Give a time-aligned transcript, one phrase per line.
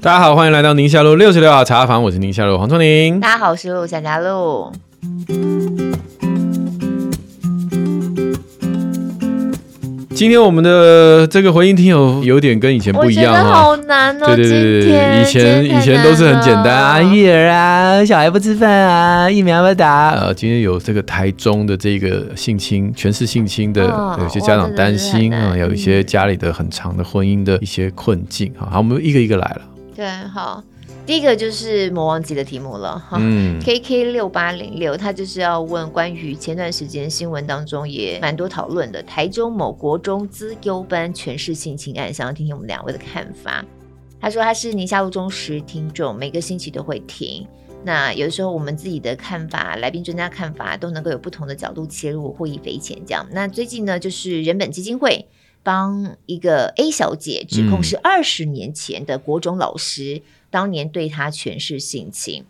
[0.00, 3.18] 大家好，欢迎来到宁夏路六十六号茶房，我是宁夏路黄春宁。
[3.20, 4.70] 大家好，我是陆小佳璐。
[10.14, 14.26] 今天我们的这个回应听友有点跟以前不一样哈，好难哦。
[14.26, 20.10] 对对对对，以前以前都是很简单啊，育儿啊，小孩不吃饭啊，疫苗不打。
[20.12, 28.68] 呃，今天有这个台中的这个性侵，全是性侵的，哦、有些家长担心啊，有一些家里的很长的婚姻的一些困境哈。
[28.70, 29.62] 好，我们一个一个来了。
[29.96, 30.62] 对，好。
[31.06, 43.62] 第一个就是魔王级的题目了哈，嗯，KK 六八零六，他就是要问关于前段时间新闻当中也蛮多讨论的台中某国中资优班全市性侵案，想要听听我们两位的看法。
[44.18, 47.46] 他说他是宁夏路中实听众，每个星期都会听。
[47.84, 52.96] 那有的时候我们自己的看法，来宾专家看法都能够有不同的角度切入，获益匪浅。
[53.06, 55.26] 这样，那最近呢，就是人本基金会
[55.62, 60.22] 帮一个 A 小姐指控是二十年前的国中老师。
[60.54, 62.44] 嗯当年对她全是性侵，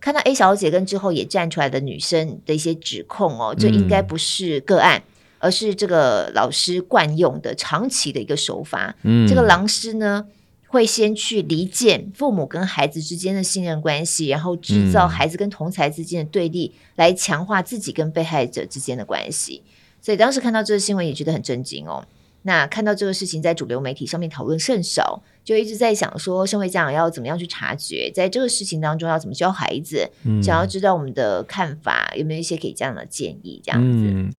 [0.00, 5.04] 看到 A 小姐跟之后也站出来的女生的一些指控哦，这应该不是个案，嗯、
[5.40, 8.96] 而是这个老师惯用的长期的一个手法。
[9.02, 10.24] 嗯，这个老师呢
[10.68, 19.62] 会先去离间父母跟孩子之间的信任关系，然后制造孩子跟同才之间的对立，嗯、来强化自己跟被害者之间的关系。
[20.00, 22.02] 所以当时看到这个新闻也觉得很震惊哦。
[22.42, 33.60] 那看到这个事情在主流媒体上面讨论甚少，就一直在想说，身为家长要怎么样去察觉，在这个事情当中要怎么教孩子，嗯、想要知道我们的看法，有没有一些给家长的建议？
[33.62, 34.36] 这样子。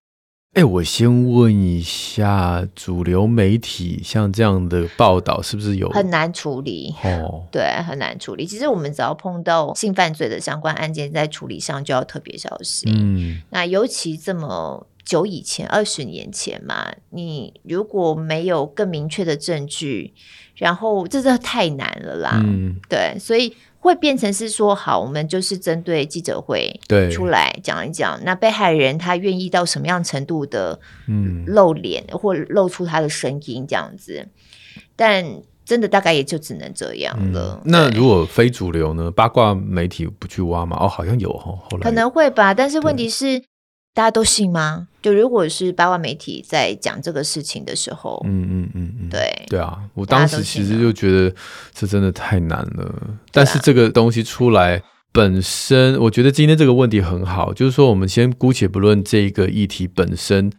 [0.54, 6.94] 哎、我先问一下，主流媒体像这样的报道是不是有很难处理？
[7.04, 8.46] 哦，对，很难处理。
[8.46, 12.92] 其实我们只要碰到性犯罪的相关案件，在处理上就要特别小心。
[12.94, 14.88] 嗯，那尤其这么。
[15.04, 20.14] 久以前，二十年前嘛，你如果没有更明确的证据，
[20.56, 22.42] 然后这这太难了啦。
[22.44, 34.28] 嗯，对，所以会变成是说，好，我们就是针对记者会对出来讲一讲，那被害人他愿意到什么样程度的嗯露脸或露出他的声音这样子，
[34.96, 37.60] 但真的大概也就只能这样了。
[37.64, 39.10] 嗯，那如果非主流呢？
[39.10, 40.78] 八卦媒体不去挖吗？
[40.80, 43.44] 哦，好像有哦，后来可能会吧，但是问题是。
[43.94, 44.88] 大家都信吗？
[45.02, 51.36] 就如果是八卦媒体在讲这个事情的时候，嗯嗯嗯嗯，对对啊，我当时其实就觉得
[51.74, 52.94] 这真的太难了。
[53.32, 54.82] 但是这个东西出来
[55.12, 60.50] 本身，我觉得今天这个问题很好，就是说我们先姑且不论这一个议题本身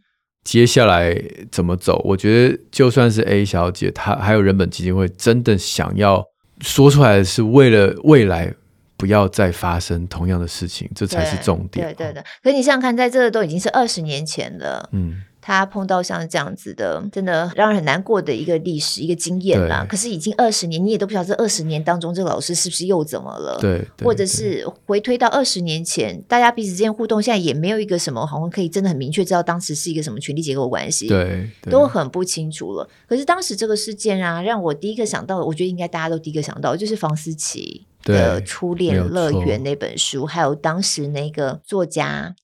[0.45, 1.17] 接下来
[1.51, 6.23] 怎么走，我觉得就算是 A 小姐，她还有人本基金会真的想要
[6.61, 8.53] 说出来，是为了未来。
[9.03, 11.85] 不要再发生同样的事情，这才是重点。
[11.89, 19.85] 对对的，可是你想想看，在这个都已经是二十年前了，嗯，他碰到像这样子的，真的让人很难过的一个历史一个经验啦。
[19.89, 23.59] 可是已经二十年，你也都不晓得这二十年当中，这个老师是不是又怎么了？
[23.61, 32.89] 对，或者是回推到二十年前，大家彼此之间互动，现在也没有一个什么好像可以真的很明确知道当时是一个什么权力结构关系，对，都很不清楚了。
[33.09, 37.85] 可是当时这个事件啊，让我第一个想到，我觉得应该大家都第一个想到，就是房思琪。
[38.03, 42.35] 的初恋乐园那本书，还有当时那个作家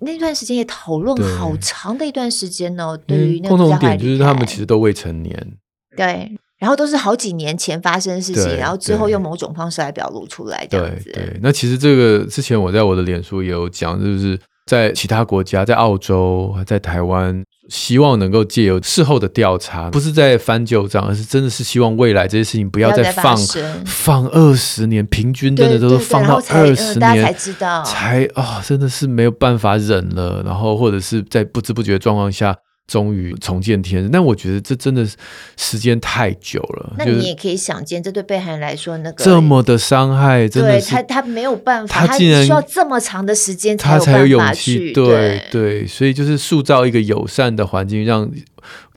[0.00, 2.96] 那段时间也讨论好长的一段时间哦。
[3.06, 5.56] 对，于那个共同点就是他们其实都未成年，
[5.96, 11.10] 对，然后都是好几年前发生的事情，然后之后用某种方式来表露出来这样子。
[11.12, 17.44] 对，对，那其实这个之前我在我的脸书也有讲，就是在其他国家，在澳洲，在台湾。
[17.70, 30.42] 希望能够借由事后的调查，不是在翻旧账，而是真的是希望未来这些事情不要再放再放二十年，平均真的都是放到二十年才知道，才啊、哦，真的是没有办法忍了。
[30.44, 32.54] 然后或者是在不知不觉的状况下。
[32.86, 35.16] 终于重见天日，但我觉得这真的是
[35.56, 36.94] 时间太久了。
[36.98, 44.92] 那你也可以想见，这对被害人来说，那个这么的伤害，真的是他他没有办法，他竟然需要这么长的时间他才有勇气。
[44.92, 48.30] 对对，对，所以就是塑造一个友善的环境，让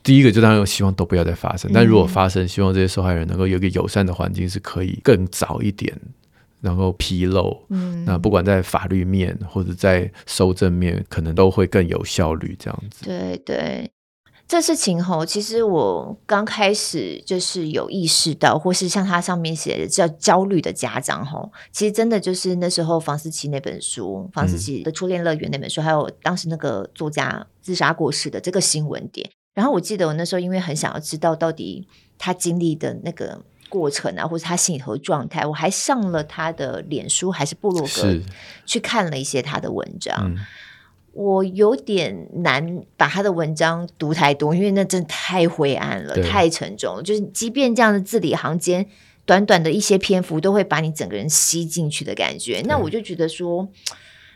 [0.04, 1.72] 第一个就当然有希望都不要再发生。
[1.72, 5.98] 嗯、但如果发生，希望这些受害人能够有一个友善的环境，是可以更早一点。
[6.60, 13.06] 然后披露，嗯，那不管在法律面或者在收证面，可能都会更有效率，这样子。
[13.06, 13.92] 对对，
[14.48, 29.30] 这事情吼，其实我刚开始就是有意识到，或是像他上面写的叫焦虑的家长吼，其实真的就是那时候房思琪那本书，房思琪的初恋乐园那本书，嗯、还有当时那个作家自杀过世的这个新闻点。
[29.54, 31.88] 然后我记得我那时候因为很想要知道到底
[32.18, 33.44] 他经历的那个。
[33.70, 38.20] 过程啊，或者他心里头的状态，我还上了他的脸书还是部落格，
[38.66, 40.16] 去看了一些他的文章。
[40.26, 40.38] 嗯、
[41.14, 47.04] 我有点难把他的文章读太多，因为那真的太灰暗了，太沉重了。
[47.04, 48.88] 就是即便这样的字里行间，
[49.26, 52.62] 短短的一些篇幅，都会把你整个人吸进去的感觉。
[52.66, 53.68] 那我就觉得说，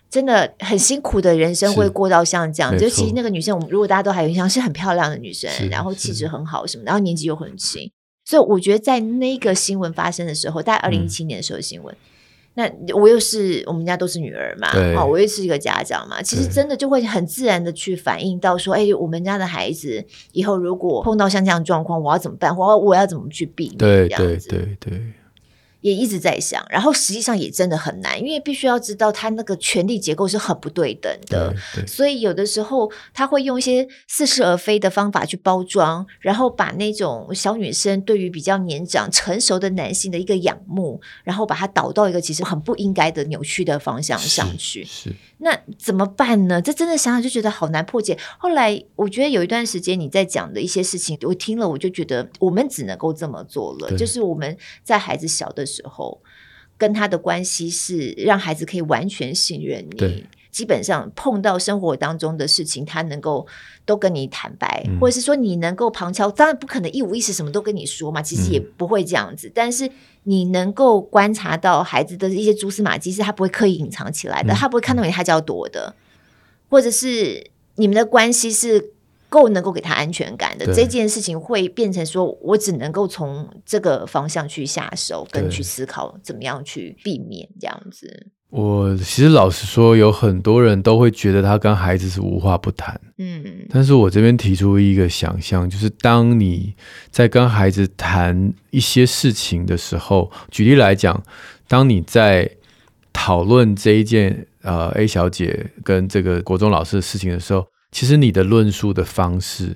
[0.09, 2.77] 真的很辛苦的人生会过到像这样。
[2.77, 7.89] 就其实那个女生，我们如果大家都还有印象，是很漂亮的女生，然后气质很好什么，然后年纪又很轻。
[8.25, 11.93] 所以我觉得在那个新闻发生的时候，大概二零一七年的时候的新闻。
[11.93, 12.05] 嗯
[12.53, 20.03] 那我又是我们家都是女儿嘛，哦，我又是一个家长嘛，其实真的就会很自然的去反映到说，哎，我们家的孩子
[20.33, 22.53] 以后如果碰到像这样的状况，我要怎么办？
[22.57, 23.77] 我要我要怎么去避免？
[23.77, 25.01] 对对对对。
[25.81, 31.53] 也一直在想，然后实际上也真的很难，因为必须要知道他那个权力结构是很不对等的，
[31.85, 44.83] 所以有的时候他会用一些似是而非的方法去包装，然后把那种小女生对于比较年长成熟的男性的一个仰慕，然后把它导到一个其实很不应该的扭曲的方向上去。
[44.85, 46.61] 是，是那怎么办呢？
[46.61, 48.17] 这真的想想就觉得好难破解。
[48.37, 56.21] 后来我觉得有一段时间你在讲的一些事情，我听了我就觉得我们只能够这么做了，就是我们在孩子小的时候，
[56.77, 63.47] 跟他的关系是让孩子可以完全信任你，基本上碰到生活当中的事情，他能够
[63.85, 69.47] 都跟你坦白，嗯、或者是说你能够旁敲，当然不可能一五一十什么都跟你说嘛，其实也不会这样子。
[69.47, 69.89] 嗯、但是
[70.23, 75.95] 你能够观察到孩子的一些蛛丝马迹，是他不会刻意隐藏起来的，嗯、他不会看到你他就要躲的，
[76.69, 78.93] 或者是你们的关系是。
[79.31, 88.27] 够能够给他安全感的这件事情，会变成说，我只能够从这个方向去下手，跟去思考怎么样去避免这样子。
[88.49, 96.75] 我其实老实说，有很多人都会觉得他跟孩子是无话不谈，嗯，但是我这边提出一个想象，就是当你
[97.09, 101.23] 在跟孩子谈一些事情的时候，举例来讲，
[101.69, 102.51] 当你在
[103.13, 107.65] 讨论这一件呃 A 小姐跟这个国中老师的事情的时候。
[107.91, 109.75] 其实你的论述的方式，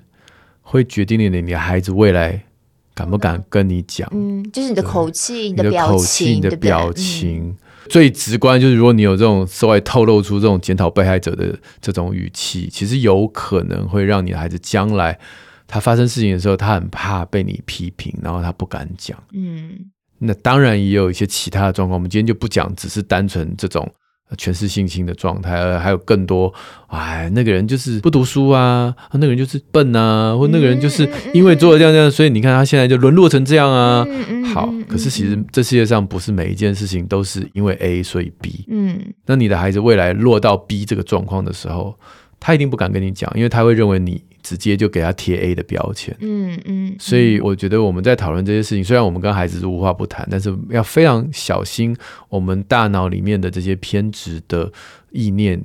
[0.61, 2.45] 会决定你的你的孩子未来
[2.93, 4.09] 敢不敢跟你讲。
[4.13, 7.57] 嗯，就是你的口气、你的表情、你的表情，嗯、
[7.89, 15.19] 最直观就是如果你有这种稍微透露出这种检讨被害者的这种语气，其实有可能会让你的孩子将来
[15.67, 19.21] 他发生事情的时候，他很怕被你批评，然后他不敢讲。
[19.33, 23.91] 嗯，那当然也有一些其他的状况，我们今天就不讲，只是单纯这种。
[24.37, 26.53] 权势性侵的状态，而还有更多，
[26.87, 34.05] 哎，那个人就是不读书啊，那个人就是笨啊，或那个人就是因为做了这样这样，所以你看他现在就沦落成这样啊。
[34.53, 38.65] 好，可是其实这世界上不是每一件事情都是因为 A 所以 B。
[38.69, 41.95] 嗯，那你的孩子未来落到 B 这个状况的时候，
[42.39, 44.23] 他一定不敢跟你讲，因为他会认为你。
[44.45, 51.97] 直接就给他贴 A 的标签，嗯嗯，嗯，所以我觉得我们在讨论这些事情，虽然我们跟孩子是无话不谈，但是要非常小心
[52.29, 54.71] 我们大脑里面的这些偏执的
[55.09, 55.59] 意念，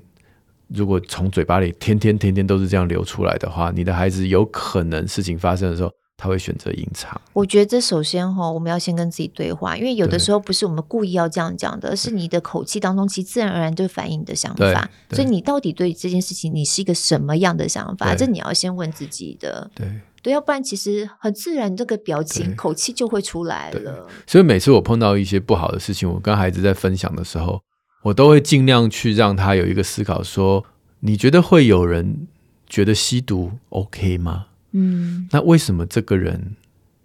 [0.68, 5.92] 如果从嘴巴里天天天天都是这样流出来的话，你的孩子有可能事情发生的时候。
[6.20, 7.18] 他会选择隐藏。
[7.32, 14.90] 我觉得这首先哈，我们要先跟自己对话，因为有的时候不是我们故意要这样讲的，而是你的口气当中其实自然而然就反映你的想法。
[15.10, 18.14] 所以你到底对这件事情，你是一个什么样的想法？
[18.14, 19.70] 这你要先问自己的。
[19.74, 19.88] 对
[20.22, 24.06] 对，要不然其实很自然，这个表情、口气就会出来了。
[24.26, 27.62] 所以每次我碰到一些不好的事情，我跟孩子在分享的时候，
[28.02, 30.62] 我都会尽量去让他有一个思考：说，
[31.00, 32.28] 你觉得会有人
[32.68, 34.48] 觉得吸毒 OK 吗？
[34.72, 36.54] 嗯，那为什么这个人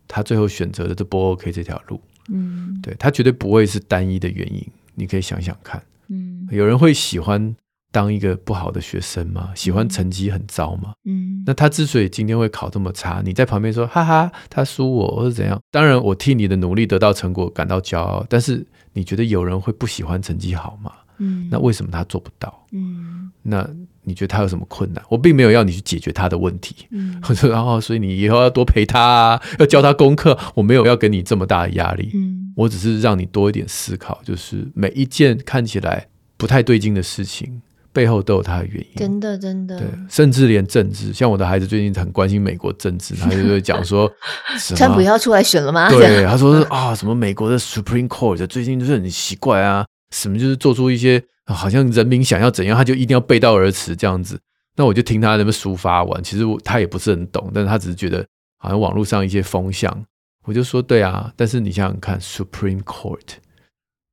[0.07, 1.99] 他最后选择的这不 OK 这条路？
[2.29, 5.81] 嗯，对，他绝对不会是单一的原因，你可以想想看。
[6.07, 7.55] 嗯，有人会喜欢
[7.91, 9.51] 当一个不好的学生吗？
[9.55, 10.93] 喜欢成绩很糟吗？
[11.05, 15.59] 嗯，那他之所以今天会考这么差，你在旁边说哈哈，他输我或者怎样？
[15.71, 20.91] 当然，我替你的努力得到成果感到骄傲，但是你觉得有人会不喜欢成绩好吗？
[21.17, 22.67] 嗯，那为什么他做不到？
[22.71, 23.67] 嗯，那。
[24.05, 25.03] 你觉得他有什么困难？
[25.09, 27.19] 我并没有要你去解决他的问题，嗯，
[27.49, 30.37] 然后所以你以后要多陪他啊，要教他功课。
[30.53, 36.07] 我没有要给你这么大的压力，嗯，我只是让你多一点思考，就是每一件看起来
[36.37, 38.95] 不太对劲的事情背后都有他的原因。
[38.95, 44.11] 真的，真的，对，甚至连政治，像我的孩子最近很关心美国政治，他就会讲说，
[44.75, 45.89] 川普要出来选了吗？
[45.89, 51.23] 对，他说啊，什么美国的 Supreme Court 最近就是很奇怪啊，什么就是做出一些。
[51.53, 54.39] 好像人民想要怎样，他就一定要背道而驰这样子。
[54.75, 58.25] 那我就听他那么抒发完，其实我他也不是很懂，但是他只是觉得
[58.57, 60.05] 好像网络上一些风向，
[60.43, 61.31] 我就说对啊。
[61.35, 63.35] 但是你想想看，Supreme Court，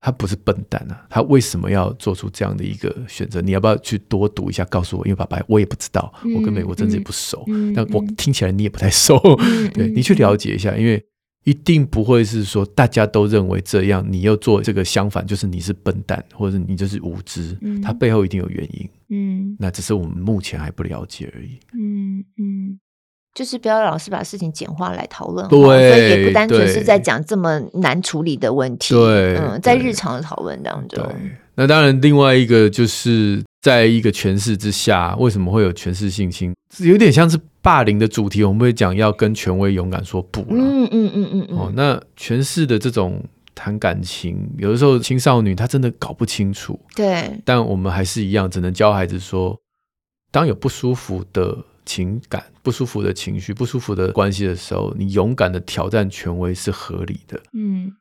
[0.01, 3.41] 他不是笨蛋啊，他为什么要做出这样的一个选择？
[3.41, 5.05] 你要不要去多读一下，告诉我？
[5.07, 9.19] 因为爸爸我也不知道，我跟美国政治也不熟，但我听起来你也不太熟，
[9.75, 11.05] 对，你去了解一下，因为
[11.45, 17.57] 一定不会是说大家都认为这样，你又做这个相反，就是你是笨蛋，或者你就是无知。
[17.61, 18.89] 嗯，它背后一定有原因。
[19.11, 21.59] 嗯，那只是我们目前还不了解而已。
[21.75, 22.79] 嗯嗯，
[23.35, 28.95] 就是不要老是把事情简化来讨论，对，所以也不单纯是在讲这么难处理的问题。
[28.95, 31.15] 对，嗯，在日常的讨论当中，对。
[31.57, 36.55] 那当然，另外一个就是在一个诠释之下，为什么会有权势性侵？
[36.79, 37.37] 有点像是。
[37.63, 40.41] 霸凌的主题，我们会讲要跟权威勇敢说不。
[40.51, 41.57] 嗯嗯嗯嗯嗯。
[41.57, 46.79] 哦，那权势的这种谈感情，有的时候青少女她真的搞不清楚。
[46.97, 47.41] 对。
[47.45, 49.57] 但我们还是一样，只能教孩子说，
[50.33, 57.41] 当有不舒服的情感、不舒服的情绪、不舒服的关系的时候，你勇敢的挑战权威是合理的。
[57.53, 57.93] 嗯。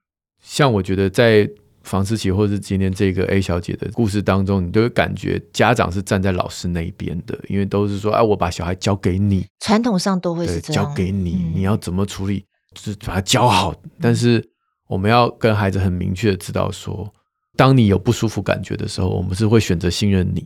[0.44, 1.50] 像我觉得在。
[1.84, 12.46] 房思琪，或者是今天这个 A 小姐的故事当中，你都会感觉家长是站在老师那一边的，因为都是说，哎，我把小孩交给你，传统上都会是这样，交给你，嗯、你要怎么处理，
[12.76, 13.76] 就是把他教好。
[14.00, 14.44] 但是
[14.88, 17.12] 我们要跟孩子很明确的知道说，
[17.56, 20.46] 当你有不舒服感觉的时候，我们是会选择信任你。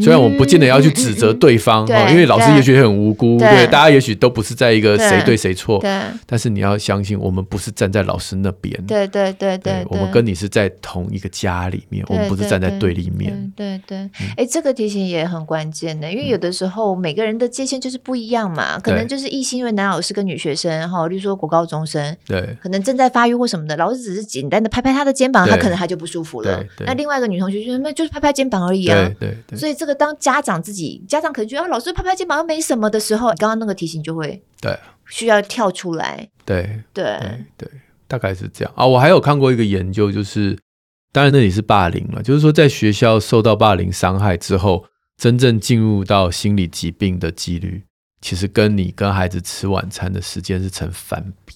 [0.00, 6.00] 虽然我们不见得要去指责对方，因为老师也许很无辜，对，对大家也许都不是在一个谁对谁错，对。
[6.26, 13.98] 但是你要相信，我们不是站在老师那边，对对对对，对，我们跟你是在同一个家里面，我们不是站在对立面，对对。
[14.36, 26.64] 哎、嗯，这个提醒也很关键的，因为有的时候每个人的界限就是不一样嘛，可能就是异性，因为男老师跟女学生哈，例如说国高中生，对，可能正在发育或什么的，老师只是简单的拍拍他的肩膀，他可能他就不舒服了。
[26.86, 29.58] 那另外一个女同学就是，那就是拍拍肩膀而已啊，对对，对。
[29.58, 30.62] 所以这个当家长。
[30.62, 34.78] 自己家长可能觉得啊，老师拍拍肩膀又没什么的时候，刚刚那个提醒就会对
[35.08, 37.70] 需要跳出来，对对对，对，
[38.06, 38.86] 大概是这样啊。
[38.86, 40.58] 我还有看过一个研究，就是
[41.10, 44.84] 当然那里是霸凌了，就是说在学校受到霸凌伤害之后，
[45.16, 47.84] 真正进入到心理疾病的几率，
[48.20, 51.54] 其实跟你跟孩子吃晚餐的时间是成反比。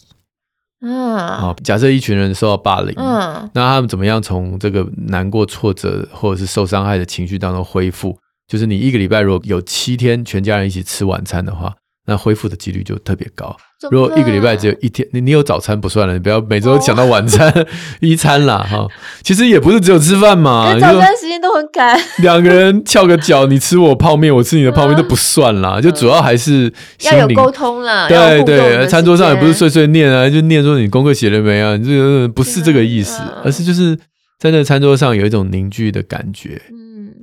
[0.82, 8.18] 嗯，好，假设一群人受到霸凌，嗯，那他们怎么样从这个难过、挫折或者是受伤害的情绪当中恢复？
[8.48, 11.74] 就是你一个礼拜如果有七天全家人一起吃晚餐的话，
[12.06, 13.56] 那恢复的几率就特别高。
[13.90, 17.66] 如果一个礼拜只有一天，你你有早餐不算了，你不要每周想到晚餐、哦、
[18.00, 18.86] 一餐啦哈。
[19.22, 22.00] 其实也不是只有吃饭嘛，早餐时间都很赶。
[22.22, 28.08] 两个人翘个脚，你吃我泡面，我吃你的泡面都不算啦，就主要还是要有沟通啦。
[28.08, 31.76] 对对，餐桌上也不是碎碎念啊，就念说你功课写了没啊？
[31.76, 33.98] 你这个不是这个意思，而是就是
[34.38, 36.62] 在那餐桌上有一种凝聚的感觉。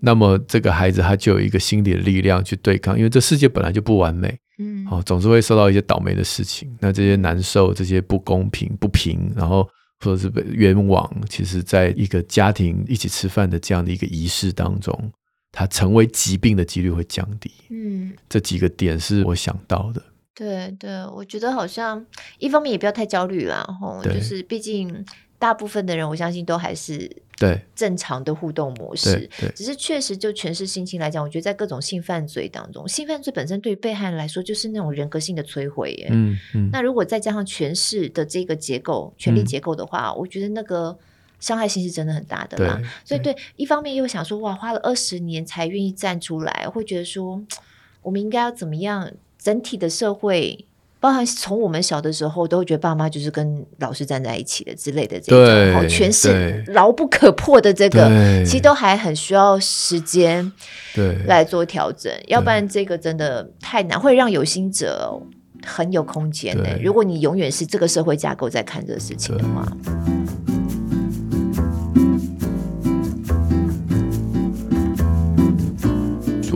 [0.01, 6.73] 那么这个孩子他就有一个心理的力量去对抗，因为这世界本来就不完美，嗯，哦，总是会受到一些倒霉的事情。
[6.79, 9.67] 那这些难受、这些不公平、不平，然后
[9.99, 15.11] 或者是被冤枉，其实在一个家庭一起吃饭的这样的一个仪式当中，
[15.51, 17.51] 它成为疾病的几率会降低。
[17.69, 20.01] 嗯，这几个点是我想到的。
[20.33, 22.05] 对对，我觉得好像
[22.37, 25.05] 一方面也不要太焦虑啦，吼，就是毕竟。
[25.41, 29.29] 大部分的人，我相信都还是对正常的互动模式。
[29.55, 36.09] 只是确实就诠释性情来讲，我觉得在各种性犯罪当中，性犯罪本身对于被害人来说就是那种人格性的摧毁耶。
[36.11, 36.69] 嗯嗯。
[36.71, 40.97] 那如果再加上诠释的这个结构、权力结构的话，嗯，我觉得那个
[41.39, 42.81] 伤害性是真的很大的啦。
[43.05, 47.41] 所以对，一方面又想说，哇，花了二十年才愿意站出来，会觉得说，
[48.03, 49.11] 我们应该要怎么样？
[49.37, 50.65] 整体的社会。
[50.99, 58.09] 包含从我们小的时候，都会觉得爸妈就是跟老师站在一起的之类的这种，好全是牢不可破的这个，
[58.45, 60.51] 其实都还很需要时间
[60.93, 61.15] 对。
[61.25, 65.21] 来做调整，要不然这个真的太难，会让有心者
[65.65, 66.77] 很有空间的。
[66.81, 70.18] 如果你永远是这个社会架构在看这个事情的话。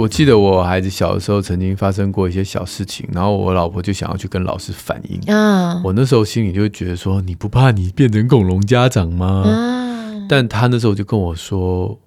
[0.04, 5.34] 我记得我孩子小的时候曾经发生过一些小事情，然后我老婆就想要去跟老师反映。
[5.34, 11.98] 啊，我那时候心里就会觉得说：“你不怕你变成恐龙家长吗？”啊，但他那时候就跟我说：“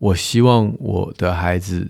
[0.00, 1.86] 我希望我的孩子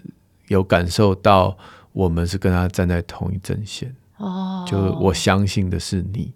[0.48, 1.56] 有感受到
[1.92, 3.94] 我们是跟他站在同一阵线。
[4.16, 6.34] 哦，就我相信的是你。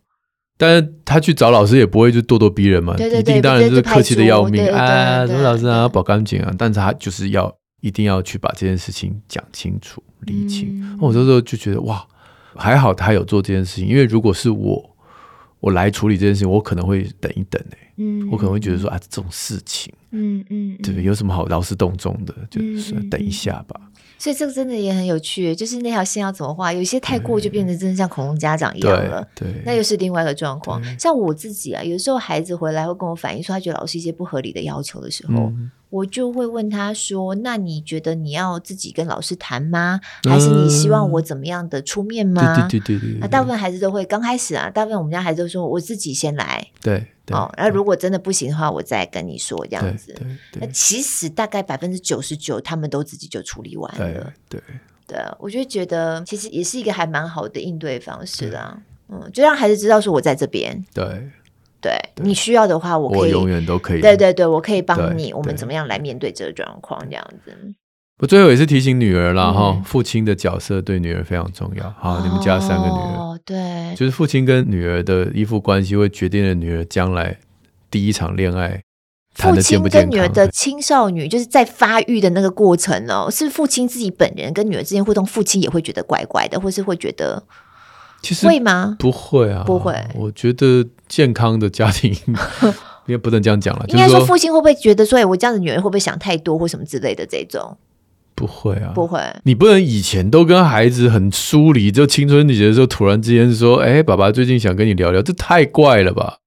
[0.57, 6.55] 但是他去找老师也不会就咄咄逼人嘛，对对对，一定当然就是客气的要命啊，什么老师啊，保干净啊。
[6.57, 7.53] 但是他就是要。
[7.83, 10.81] 一定要去把这件事情讲清楚、理清。
[10.81, 12.07] 嗯、我这时候就觉得哇，
[12.55, 14.91] 还好他有做这件事情，因为如果是我，
[15.59, 21.05] 我来处理这件事情，我可能会等一等、欸、嗯，我可能会觉得说啊，这种事情，嗯嗯，对不对？
[21.05, 22.33] 有什么好劳师动众的？
[22.49, 23.81] 就是等一下吧。
[24.17, 26.73] 所以这个真的也很有趣，就是那条线要怎么画？
[26.73, 30.81] 有些太过就变成真的像恐龙家长一样了，对，对那又是另外一个状况。
[30.97, 35.35] 像我自己啊，有时候孩子回来会跟我反映说，他觉得老师一些不合理的要求的时候。
[35.35, 40.01] 嗯我就会问他说：“那你觉得你要自己跟老师谈吗？
[40.25, 43.21] 还是你希望我怎么样的出面吗？”对对对对对。
[43.21, 47.07] 那大部分孩子都会刚开始啊，大部分我们家孩子都说：“我自己先来。”对。
[47.31, 50.15] 哦，那如果真的不行的话，我再跟你说这样子。
[50.55, 54.33] 那其实大概百分之九十九，他们都自己就处理完了。
[54.49, 54.63] 对对
[55.07, 58.77] 对，我就觉得其实也是一个还蛮好的应对方式啦。
[59.09, 60.83] 嗯，就让孩子知道说我在这边。
[60.95, 61.31] 对。
[61.83, 64.01] 对，你需要的话，我可以，我永远都可以。
[64.01, 65.33] 对对对，我可以帮你。
[65.35, 67.05] 我们怎么样来面对这个状况？
[67.11, 67.53] 这样子。
[68.21, 71.93] 我最后也是提醒女儿啦哈，父亲的角色对女儿非常重要。
[71.99, 77.37] 好，你们家三个女儿，哦，对，就是父亲跟女儿的依附关系会决定了女儿将来
[77.91, 78.81] 第一场恋爱
[79.35, 79.81] 健不健。
[79.81, 87.43] 父亲跟女儿的青少女就是在发育的那个过程哦，是父亲自己本人跟女儿之间互动，父亲也会觉得怪怪的，或是会觉得。
[88.23, 88.97] 其实会吗？
[88.99, 89.95] 不会啊，不会。
[90.14, 92.14] 我觉得健康的家庭，
[93.07, 93.85] 也不能这样讲了。
[93.88, 97.76] 应该说，父亲会不会觉得说，哎，我这样的女儿会不会想太多，或什么之类的这种？
[98.35, 99.21] 不会啊，不会。
[99.43, 106.38] 你不能以前都跟孩子很疏离，就青春期的时候突然之间说，哎，爸爸最近想跟你聊聊，这太怪了吧？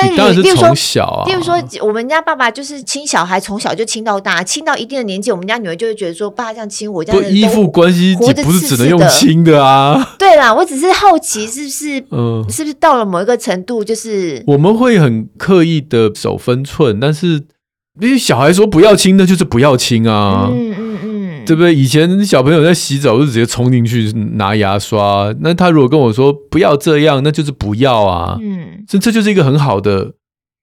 [0.00, 10.12] 但你当然是从小啊，比如说，我们家爸爸就是亲小孩，从小就亲到大，亲到一定的年纪，我们家女儿就会觉得说，爸这样亲我，这样依附关系不是只能用亲的啊。
[10.18, 17.42] 对啦，我只是好奇，是不是，嗯，是不是到了某一个程度，就是我们会很刻意的守分寸，但是
[18.00, 20.48] 因为小孩说不要亲，那就是不要亲啊。
[20.52, 21.25] 嗯嗯嗯。
[21.46, 21.74] 对不对？
[21.74, 28.36] 以前小朋友在洗澡就直接冲进去拿牙刷，那他如果跟我说不要这样，那就是不要啊。
[28.42, 30.12] 嗯，这这就是一个很好的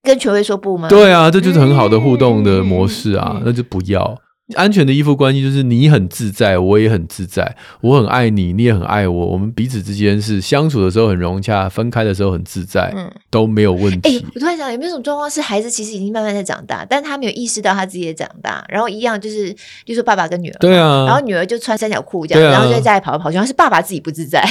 [0.04, 0.88] 跟权威说不吗？
[0.90, 4.16] 对啊，这就是很好的互动的模式啊，嗯，那就不要。
[4.56, 14.20] 安全的依附关系就是你很自在，我也很自在，我很爱你，你也很爱我，我们彼此之间是相处的时候很融洽，分开的时候很自在，嗯，都没有问题。
[14.20, 24.44] 哎，我突然想，有没有什么状况是孩子其实已经慢慢在长大，但他没有意识到他自己也长大，然后一样就是，就说爸爸跟女儿，对啊，然后女儿就穿三角裤这样，啊，然后就在家里跑来跑去，然后是爸爸自己不自在。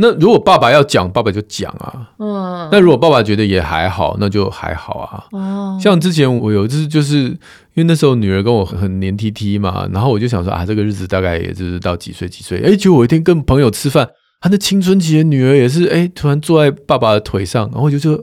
[0.00, 2.08] 那如果爸爸要讲，爸爸就讲啊。
[2.18, 2.68] 嗯。
[2.70, 5.24] 那如果爸爸觉得也还好，那就还好啊。
[5.32, 5.78] 哦。
[5.80, 7.36] 像之前我有一次，就是因
[7.76, 12.62] 为那时候女儿跟我很黏 T T 嘛，然后我就想说啊，这个日子大概也就是到几岁几岁。
[12.62, 14.08] 哎，结果我一天跟朋友吃饭，
[14.40, 18.22] 他的青春期的女儿也是哎，突然坐在爸爸的腿上，然后我就说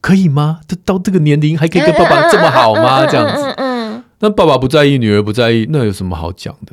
[0.00, 0.60] 可以吗？
[0.66, 3.04] 这到这个年龄还可以跟爸爸这么好吗？
[3.06, 3.42] 这样子。
[3.42, 4.04] 嗯嗯。
[4.20, 6.72] 那爸爸不在意，女儿不在意，那有什么好讲的？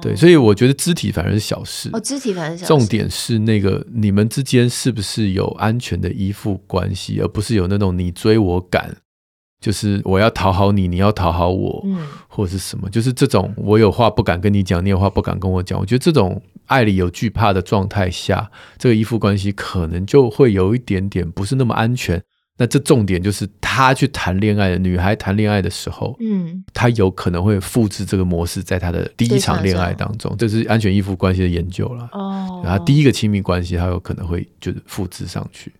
[0.00, 1.90] 对，所以我觉得肢体反而是小事。
[1.92, 2.66] 哦，肢体反而是小事。
[2.66, 8.96] 重点是那个你们之间是不是有安全的依附关系，而不是有那种你追我赶，
[9.60, 15.78] 就是我要讨好你，你要讨好我，嗯，或者是什么，就是这种我有话不敢跟你讲，你有话不敢跟我讲。
[15.78, 22.22] 我觉得这种爱里有惧怕的状态下，这个依附关系可能就会有一点点不是那么安全。
[22.58, 32.08] 那这重点就是他去谈恋爱的女孩谈恋爱的时候，嗯，他有可能会复制这个模式在他的第一场恋爱当中，这是安全依附关系的研究了。
[32.12, 35.70] 哦，然后第一个亲密关系，他有可能会就是复制上去。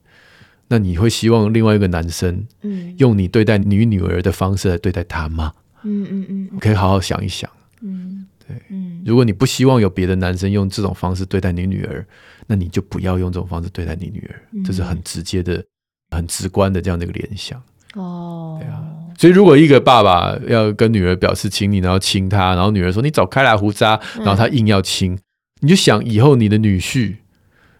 [0.68, 5.52] 那你会希望另外一个男生，嗯，用你对待你女儿的方式来对待他吗？
[5.84, 7.48] 嗯嗯嗯，可以好好想一想。
[7.80, 12.04] 嗯，对，嗯，如果你不希望有别的男生用这种方式对待你女儿，
[12.48, 15.64] 那你就不要用这种方式对待你女儿，这是很直接的。
[16.10, 17.60] 很直观的这样的一个联想。
[17.94, 18.84] 哦，对啊，
[19.18, 25.18] 所以如果一个爸爸要跟女儿表示亲昵，然后亲她，然后女儿说你走开来，胡渣，然后他硬要亲，嗯，
[25.60, 27.16] 你就想以后你的女婿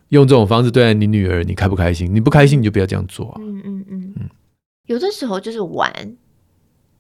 [0.08, 2.14] 用这种方式对待你女儿，你开不开心？
[2.14, 3.40] 你不开心你就不要这样做啊。
[3.40, 4.14] 嗯嗯嗯。
[4.16, 4.30] 嗯，
[4.86, 5.92] 有的时候就是玩，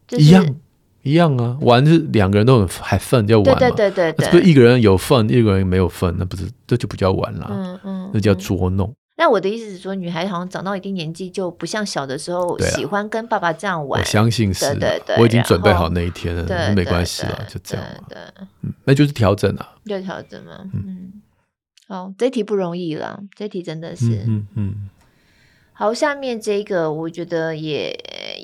[0.06, 0.54] 就是，一样
[1.02, 8.92] 一样啊，玩是两个人都很还 fun 叫玩嘛，对对对对，对，一个人有 fun，一个人没有 fun，那不是这就不叫玩了，嗯嗯，那叫捉弄。
[9.18, 14.00] 那我的意思是说，女孩好像长到一定年纪，就不像小的时候喜欢跟爸爸这样玩。
[14.00, 17.84] 我相信是，对对对，我已经准备好那一天了，没关系了，就这样。
[18.08, 18.18] 对，
[18.62, 20.70] 嗯，那就是调整啊，就调整嘛。
[20.74, 21.22] 嗯，
[21.88, 24.90] 好，这题不容易了，这题真的是，嗯嗯。
[25.72, 27.94] 好，下面这个我觉得也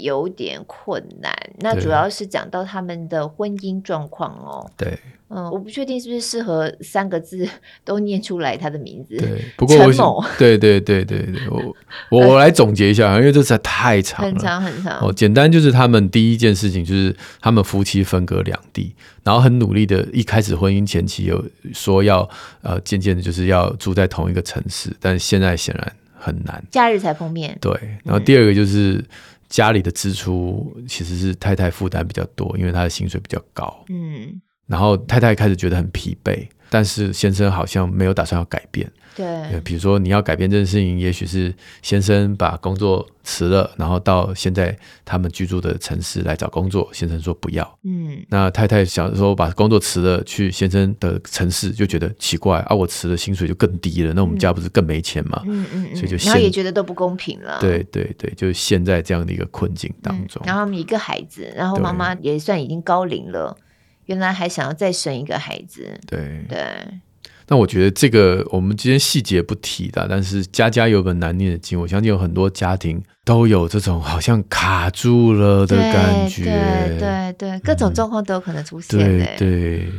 [0.01, 4.71] 有点困难，那主要是讲到他们的婚姻状况哦。
[4.77, 4.99] 对。
[5.35, 7.49] 嗯，我不确定是不是适合三个字
[7.87, 9.17] 都念出来他的名字。
[9.17, 10.07] 对，不过我想，
[10.39, 11.75] 对对对对对，我
[12.21, 15.01] 我我来总结一下，因为这实在太长了，很长很长。
[15.01, 22.29] 哦，简单就是他们第一件事情就是他们夫妻分隔两地，然后很努力的，一开始婚姻前期有说要
[22.61, 27.57] 呃渐渐的就是要住在同一个城市，但现在显然很难，假日才碰面。
[27.59, 27.73] 对，
[28.05, 29.03] 然后第二个就是
[29.53, 33.85] 家里的支出其实是太太负担比较多，因为她的薪水比较高。
[33.91, 34.41] 嗯。
[34.67, 38.91] 然后太太开始觉得很疲惫，但是先生好像没有打算要改变。
[39.15, 46.89] 对，比如说你要改变这件事情，也许是先生把工作辞了，然后到现在他们居住的城市来找工作。
[46.95, 55.43] 先生说不要，嗯，那太太想说把工作辞了去先生的城市，就觉得奇怪啊，我辞了薪水就更低了，那我们家不是更没钱吗？
[55.45, 57.59] 嗯嗯，嗯，所以就然后也觉得都不公平了。
[57.61, 60.41] 对对对，就陷在这样的一个困境当中。
[60.43, 63.55] 嗯、然后他们一个孩子，然后妈妈也算已经高龄了，
[64.07, 65.99] 原来还想要再生一个孩子。
[66.07, 66.59] 对对。
[67.49, 78.99] 那我觉得这个我们今天细节不提的，但是家家有本难念的经，我相信有很多家庭都有这种好像卡住了的感觉，对对对，各种状况都有可能出现。
[78.99, 79.93] 对对，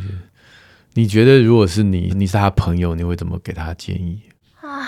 [0.93, 4.21] 你觉得如果是你，你是他朋友，你会怎么给他建议
[4.61, 4.87] 啊？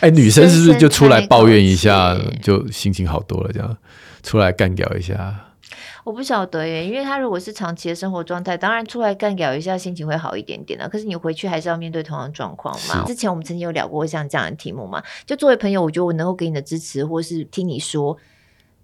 [0.00, 3.50] 哎，女生是不是就出来抱怨一下，就心情好多了？
[3.52, 3.76] 这样
[4.22, 5.51] 出来干掉一下。
[6.04, 10.88] 我不晓得耶，因为他如果是长期的生活状态，当然出来干搞一下，心情会好一点点的。
[10.88, 13.04] 可是你回去还是要面对同样的状况嘛。
[13.06, 18.18] 之前我们曾经有聊过像这样的题目嘛，就作为朋友，我觉得我能够给你的支持，或是听你说，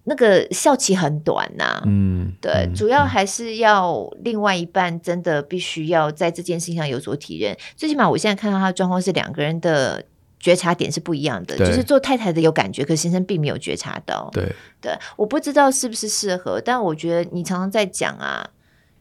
[0.05, 1.83] 那个效期很短呐、啊。
[1.85, 7.57] 嗯，对嗯，主要还是要另外一半真的必须要在这件事情上有所体认。
[7.77, 10.05] 最起码我现在看到他的状况是两个人的。
[10.41, 14.31] 觉察点是不一样的，就是做太太的有感觉，可先生并没有觉察到。
[14.33, 14.45] 对
[14.81, 18.51] 对，我不知道是不是适合，但我觉得你常常在讲啊，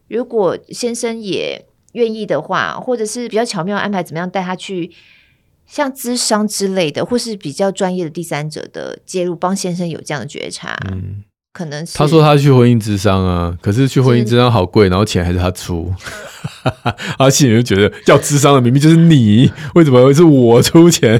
[0.08, 4.92] 如果先生也愿意的话，或者是比较巧妙安排，怎么样带他去
[5.66, 10.76] 像咨商之类的，或是比较专业的第三者的介入，帮先生有这样的觉察。
[10.92, 11.24] 嗯。
[11.58, 15.92] 可能是他说他去婚姻之商啊，可是去婚姻之商好贵，然后钱还是他出，
[17.18, 21.20] 他心里就觉得要智商的明明就是你，为什么会是我出钱？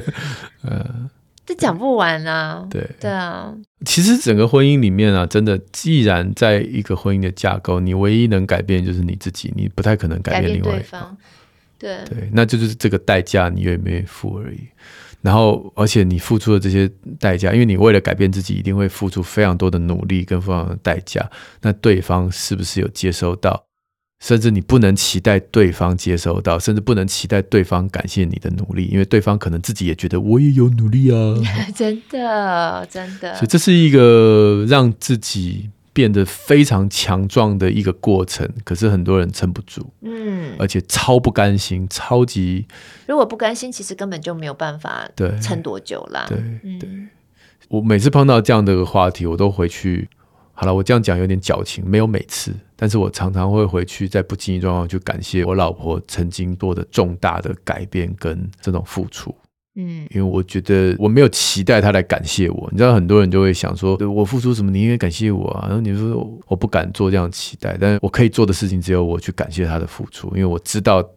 [0.62, 0.86] 呃，
[1.44, 2.64] 这讲不完啊。
[2.70, 3.52] 对对啊，
[3.84, 11.16] 其实整个婚姻里面啊，真的，既然在一个婚姻的架构，你唯一能改变就是你自己，你不太可能改变另外一方。
[11.80, 14.68] 对对，那就是这个代价，你愿不愿意付而已。
[15.20, 21.28] 然后，而且你付出的这些代价，因为你为了改变自己，一定会付出非常多的努力跟非常的代价。
[21.62, 23.64] 那对方是不是有接收到？
[24.20, 31.34] 甚至你不能期待对方接收到，甚至不能期待对方感谢你的努力，因为对方可能自己也觉得我也有努力啊。
[31.74, 33.34] 真的，真的。
[33.34, 35.70] 所以这是一个让自己。
[35.98, 42.64] 变得非常强壮的一个过程，可是很多人撑不住，嗯，而且超不甘心，超级。
[43.08, 46.24] 如果不甘心，其实根本就没有办法对撑多久啦。
[46.28, 46.38] 对
[46.78, 47.08] 对、嗯，
[47.68, 50.08] 我每次碰到这样的话题，我都回去。
[50.52, 59.34] 好了，我这样讲有点矫情，没有每次，但是我常常会回去，在不经意状况去感谢我老婆曾经做的重大的改变跟这种付出。
[59.74, 65.66] 嗯，因为我觉得我没有期待他来感谢我，你知道，很多人就会想说，我付出什么，你应该感谢我啊。
[65.68, 71.08] 然后你说我不敢做这样期待，但是我可以做的事情只有我去感谢他的付出，因为我知道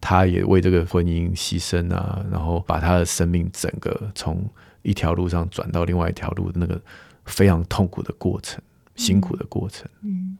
[0.00, 4.42] 他也为这个婚姻牺牲啊，然后把他的生命整个从
[4.80, 6.80] 一条路上转到另外一条路的那个
[7.26, 8.58] 非常痛苦的过程，
[8.96, 9.86] 辛苦的过程。
[10.02, 10.38] 嗯，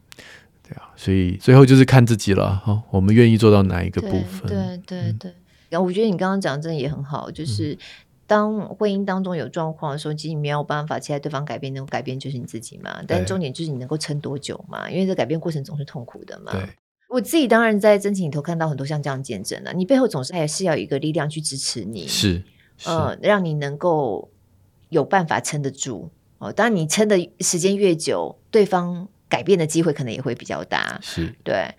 [0.66, 4.46] 对啊，所以最后就是看自己了哈，我们愿意做到哪一个部分？
[4.46, 5.34] 对对对对。
[5.68, 7.76] 然后我觉得你刚刚讲的真的也很好，就是
[8.26, 13.02] 当婚姻当中有状况的时候，其实你没有办法期待对方改变，能够改变就是你自己嘛。
[13.06, 16.52] 但重点就是你能够撑多久嘛，因为这改变过程总是痛苦的嘛。
[17.08, 22.42] 我自己当然在真情里头看到很多像这样的见证了，你背后总是还是要有一个力量去支持你，是，
[22.84, 24.30] 呃，让你能够
[24.90, 26.10] 有办法撑得住。
[26.36, 30.98] 哦，当你撑的时间越久，对方改变的机会可能也会比较大。
[31.02, 31.74] 是，对。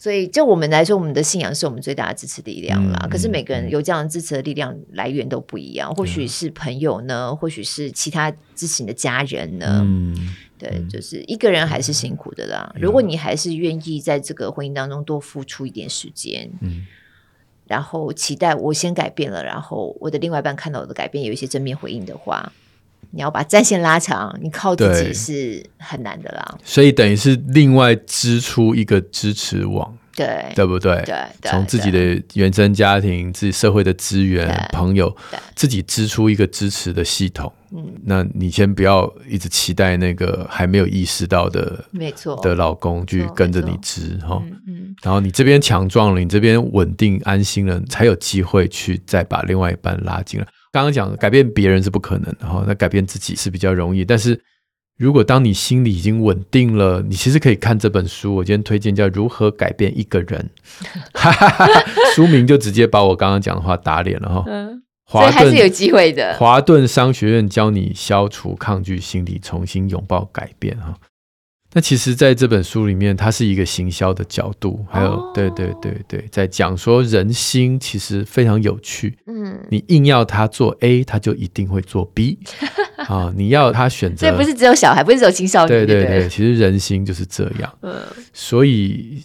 [0.00, 2.98] 所以，就我们来说，我们的信仰是我们最大的支持力量啦。
[3.02, 9.82] 嗯、可是每个人有这样支持的力量来源都不一样，嗯、或许是朋友呢，嗯、或许是其他支持你的家人呢。
[9.84, 10.16] 嗯，
[10.56, 12.72] 对，就是一个人还是辛苦的啦。
[12.76, 16.86] 嗯、如果你还是愿意在这个婚姻当中多付出一点时间，嗯，
[17.66, 22.50] 然后期待我先改变了，然后我的另外一半看到我的改变有一些正面回应的话。
[23.10, 26.58] 你要把战线拉长，你靠自己是很难的啦。
[26.64, 31.02] 所以等于是另外支出一个支持网，对，对不对？
[31.04, 35.14] 对，从自己的原生家庭、自己社会的资源、朋友，
[35.54, 37.52] 自己支出一个支持的系统。
[37.72, 44.42] 嗯，那你先不要一直期待那个还没有意识到的，没错，的老公去跟着你支哈。
[44.66, 50.46] 嗯，然后你这边强壮了，你这边稳定安心了，才有机会去再把另外一半拉进来。
[50.72, 54.04] 刚刚讲改变别人是不可能的哈，那改变自己是比较容易。
[54.04, 54.40] 但是
[54.96, 58.34] 如果当你心里已经稳定了，你其实可以看这本书。
[58.36, 60.50] 我今天推荐叫《如何改变一个人》，
[62.14, 64.44] 书名就直接把我刚刚讲的话打脸了哈。
[64.46, 66.36] 嗯，所以还是有机会的。
[66.38, 70.94] 华顿商学院教你消除抗拒心理，重新拥抱改变哈。
[71.72, 79.16] 那其实，在这本书里面，它是一个行销的角度，还有、哦、对对对对，在讲说人心其实非常有趣。
[79.26, 82.38] 嗯，你硬要他做 A，他就一定会做 B。
[83.08, 85.86] 啊，你要他选择，这不是只有小孩，不是只有青少年。
[85.86, 87.72] 对对对，其实人心就是这样。
[87.82, 87.94] 嗯，
[88.32, 89.22] 所以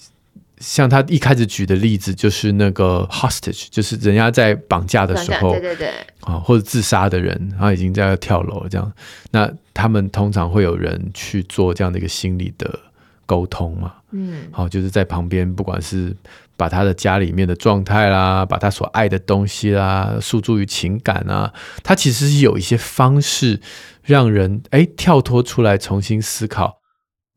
[0.66, 5.90] 像他一开始举的例子，就是那个 hostage，就是人家在绑架的时候，对对对，
[6.22, 8.92] 啊，或者自杀的人，他已经在跳楼了，这样，
[9.30, 12.80] 那他们通常会有人去做这样的一个心理的
[13.28, 13.94] 沟通嘛。
[14.10, 16.16] 嗯，好，就是在旁边，不管是
[16.58, 23.62] 把他的家里面的状态啦，把他所爱的东西啦，诉诸于情感啊，他其实是有一些方式
[24.02, 26.80] 让人哎跳脱出来重新思考，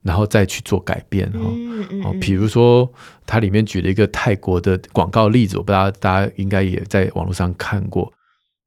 [0.03, 1.41] 然后再去做改变哈。
[2.05, 2.91] 哦，比如说
[3.27, 8.13] 它里面举了一个泰国的广告例子，我不知道大家应该也在网络上看过。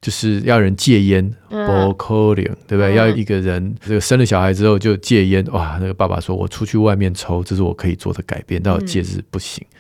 [0.02, 2.96] 就是要人戒烟，不可能，对不对？
[2.96, 5.78] 要一个人这个生了小孩之后就戒烟，哇！
[5.80, 9.64] 那个爸爸说：“我出去外面抽，这是我可以做的改变，到戒日不行。
[9.72, 9.78] 嗯”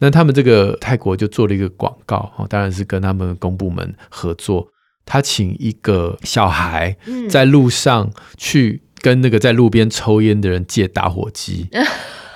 [0.00, 4.66] 那他们这个泰国就做了一个广告，当然是跟他们公部门合作，
[5.06, 6.96] 他请一个小孩
[7.28, 11.68] 在路上去跟那个在路边抽烟的人借打火机。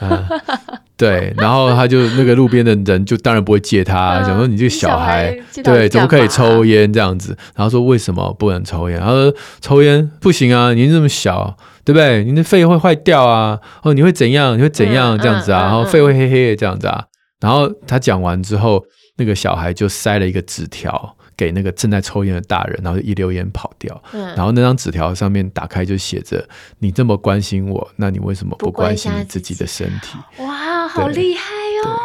[0.00, 0.24] 嗯
[0.96, 7.37] 对，然后他就那个路边的人就当然不会借他，想说你这个小孩，小孩对，怎么可以抽烟这样子？
[7.57, 8.98] 然后说为什么不能抽烟？
[8.98, 12.22] 然后说抽烟不行啊，您这么小，对不对？
[12.22, 13.59] 您的肺会坏掉啊！
[13.83, 14.57] 哦，你会怎样？
[14.57, 15.62] 你会怎样这样子啊？
[15.62, 17.05] 然后肺会黑黑的这样子啊？
[17.40, 18.85] 然后他讲完之后，
[19.16, 21.16] 那个小孩就塞了一个纸条。
[21.37, 24.03] 给那个正在抽烟的大人，然后一溜烟跑掉。
[24.12, 26.47] 嗯，然后那张纸条上面打开就写着
[26.81, 31.51] ：“你这么关心我，那你为什么不关心你自己的身体？”哇，好厉害
[31.83, 31.99] 哟！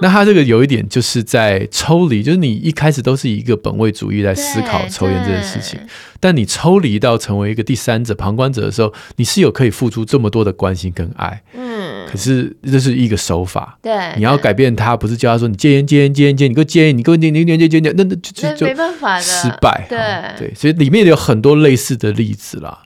[0.00, 5.80] 那他这个有一点就是在抽离，就是你一开始都是以一个本位主义在思考抽烟这件事情，
[6.20, 11.42] 但你抽离到成为一个第三者、旁观者的时候，你是有可以付出这么多的关心跟爱。
[11.52, 11.67] 嗯，
[12.08, 13.78] 可是这是一个手法。
[13.82, 19.86] 对，你要改变他，不是叫他说你戒烟、戒烟、戒烟、戒烟，你给我戒烟，你给我戒你、戒烟、戒烟，那那就就就没办法的，失败。
[19.88, 22.82] 对对，所以里面有很多类似的例子啦。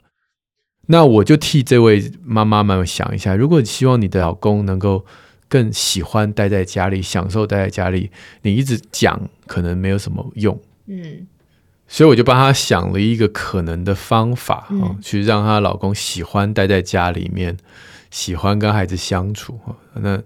[0.87, 5.05] 那我就替这位妈妈们想一下，如果你希望你的老公能够。
[5.49, 8.09] 更喜欢待在家里，享受待在家里。
[8.41, 11.27] 你一直讲可能没有什么用，嗯，
[11.87, 17.55] 所以我就帮她想了一个可能的方法，嗯哦、去让她老公喜欢待在家里面，
[18.13, 19.59] 喜欢跟孩子相处。
[19.65, 20.17] 哦、那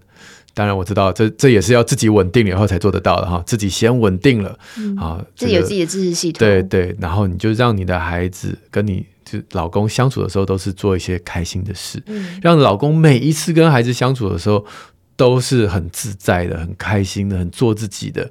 [0.54, 3.44] 当然我知道，这这也是要自己稳定了以后才做得到的哈、哦。
[3.48, 14.64] 自己先稳定了，嗯、啊，自己有自己的知识系统，对对，然后你就让你的孩子跟你就老公相处的时候，都是做一些开心的事，嗯、让老公每一次跟孩子相处的时候。
[15.18, 18.30] 都是很自在的，很开心的，很做自己的。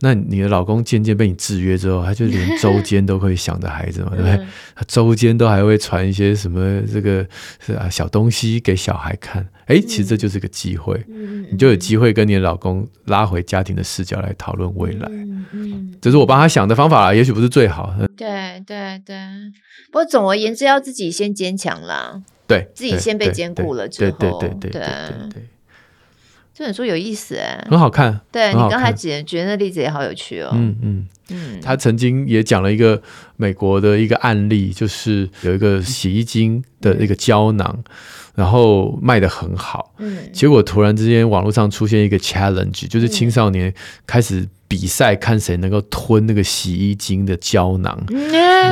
[0.00, 4.46] 那你的老公渐渐被你制约之后，他就连周间都会想着孩子嘛，对不对？
[4.76, 7.26] 他周间都还会传一些什么这个
[7.58, 9.46] 是啊小东西给小孩看。
[9.66, 11.04] 哎，其实这就是个机会，
[11.50, 15.08] 你就有机会跟你的老公拉回家庭的视角来讨论未来。
[15.52, 17.92] 嗯，这是我帮他想的方法啦，也许不是最好。
[18.16, 19.16] 对对对，
[19.90, 22.22] 不过总而言之，要自己先坚强啦。
[22.46, 24.80] 对，自己先被兼顾了之后，对对对对对
[25.34, 25.42] 对。
[26.58, 28.20] 这本书有意思哎，很好看。
[28.32, 30.50] 对，你刚才举举的那例子也好有趣哦。
[30.54, 33.00] 嗯嗯嗯，他曾经也讲了一个
[33.36, 37.84] 美国的一个案例，就是有一个洗衣精的一个胶囊，
[38.34, 39.94] 然后卖的很好。
[39.98, 43.72] 嗯，结果突然之间网络上出现一个 challenge，就是青少年
[44.04, 44.48] 开始。
[44.68, 47.98] 比赛看谁能够吞那个洗衣精的胶囊，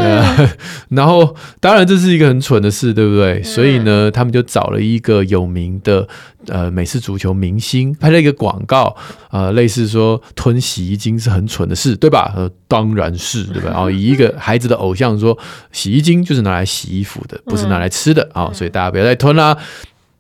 [0.90, 3.42] 然后当然这是一个很蠢的事，对不对？
[3.42, 6.06] 所以呢，他们就找了一个有名的
[6.48, 8.94] 呃美式足球明星拍了一个广告，
[9.30, 12.30] 呃，类似说吞洗衣精是很蠢的事，对吧？
[12.37, 13.70] 呃，当然是，对吧？
[13.70, 15.37] 然后 以一个孩子的偶像说，
[15.72, 19.56] 洗衣精就是拿来洗衣服的，不是拿来吃的啊，所以大家不要再吞啦。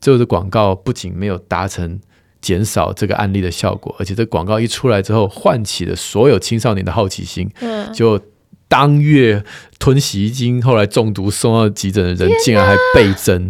[0.00, 2.00] 这个广告不仅没有达成。
[2.46, 7.50] 减少这个案例的效果，而且这广告一出来之后，唤起了所有青少年的好奇心。
[7.60, 8.20] 嗯，就
[8.68, 9.42] 当月
[9.80, 13.48] 吞洗衣精，后来中毒送到急诊的人，竟然还倍增。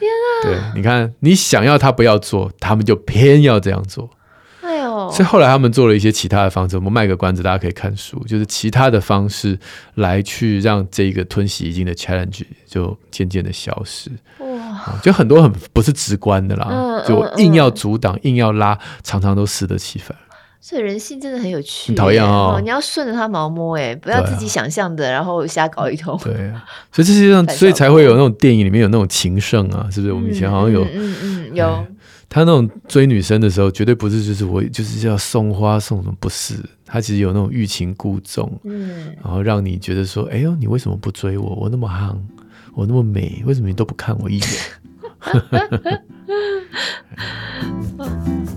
[0.00, 0.26] 天啊！
[0.42, 4.10] 对，你看，你想要他不要做，他们就偏要这样做。
[5.12, 9.58] 所以后来他们做了一些其他的方式，我们卖个关子，大家可以看书，就是其他的方式
[9.94, 14.10] 来去让这个吞洗衣精的 challenge 就渐渐的消失。
[14.38, 20.16] 哇就很多很不是直观的啦，嗯、就硬要阻挡，嗯、硬要拉，常常都适得其反。
[20.60, 22.58] 所以人性真的很有趣，很讨厌哦。
[22.60, 26.18] 你要顺着它毛摸，哎，不要自己想象的，啊、然后瞎搞一通。
[26.22, 30.12] 对啊，所以这些上，所以才会有那种电影里面有那种情圣啊，是不是？
[30.12, 31.86] 我们以前好像有，嗯嗯，嗯，有。
[32.28, 36.54] 他那种追女生的时候，绝对不是就是我就是要送花送什么，不是。
[36.84, 41.54] 他其实有那种欲擒故纵，嗯，然后让你觉得说，哎呦，你为什么不追我？
[41.54, 42.16] 我那么夯。
[42.74, 44.48] 我那么美，为什么你都不看我一眼？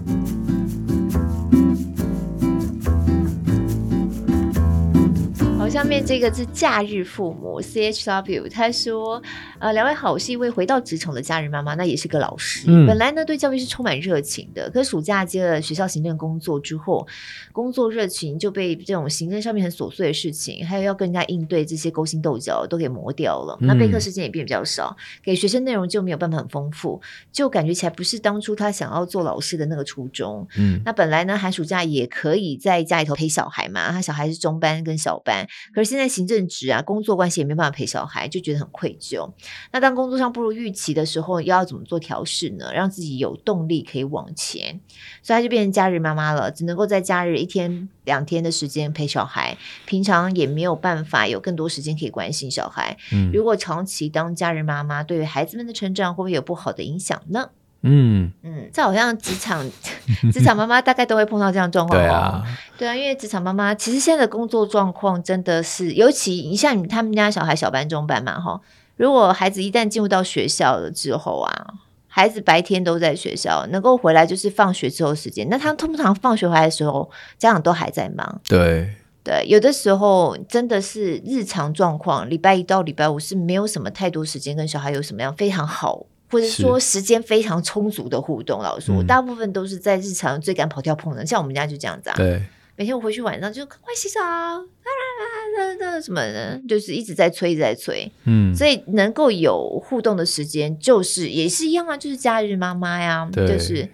[5.71, 9.23] 下面这个是假日父母 CHW，他说
[9.57, 12.65] ：“呃，两位好，我是一位回到职场的假日妈妈，那也是个老师。
[12.67, 17.07] 嗯、本来呢，对教育是充满热情的，可是暑假接了学校行政工作之后，
[17.53, 23.57] 工作热情就被这种行政上面很琐碎的事情，还有要跟人家应对这些勾心斗角，都给磨掉了。
[23.61, 26.99] 那备课时间也变比较少，给学生内容就没有办法很丰富，
[27.31, 30.45] 就感觉起来不是当初他想要做老师的那个初衷。
[30.57, 39.31] 嗯，那本来呢，寒暑假也可以在家里头陪小孩嘛，他小孩是中班跟小班。”可是现在行政职啊，工作关系也没办法陪小孩，就觉得很愧疚。
[39.71, 42.71] 那当工作上不如预期的时候，又要怎么做调试呢？
[42.73, 44.79] 让自己有动力可以往前，
[45.21, 52.97] 所以他就变成假日妈妈了，只能够在假日一天两天的时间陪小孩，平常也没有办法有更多时间可以关心小孩。
[53.11, 57.49] 嗯，如果长期当假日妈妈，对于孩子们的成长会不会有不好的影响呢？
[57.83, 59.65] 嗯嗯，这好像职场
[60.31, 61.99] 职场妈妈大概都会碰到这样状况。
[61.99, 62.43] 对啊，
[62.77, 68.61] 对啊，因为职场妈妈其实现在的工作状况真的是，尤其你像他们家小孩小班中班嘛，哈，
[68.97, 71.73] 如果孩子一旦进入到学校了之后啊，
[72.07, 78.41] 孩子白天都在学校，能够回来就是放学之后时间，那他通常放学回来的时候，家长都还在忙。
[78.47, 86.05] 对对，有的时候真的是日常状况，礼拜一到礼拜五是没有什么太多时间跟小孩有什么样非常好。
[86.31, 91.25] 或者说时间非常充足的互动，老实说，我大部分都是在日常最赶、跑跳、碰的。
[91.25, 92.15] 像我们家就这样子啊。
[92.15, 92.41] 对，
[92.77, 98.11] 每天我回去晚上就快洗澡，啊啊啊什么的，就是一直在催，一直在催。
[98.23, 103.89] 嗯，所以能够有互动的时间，就是也是一样啊，就是假日妈妈呀，就是。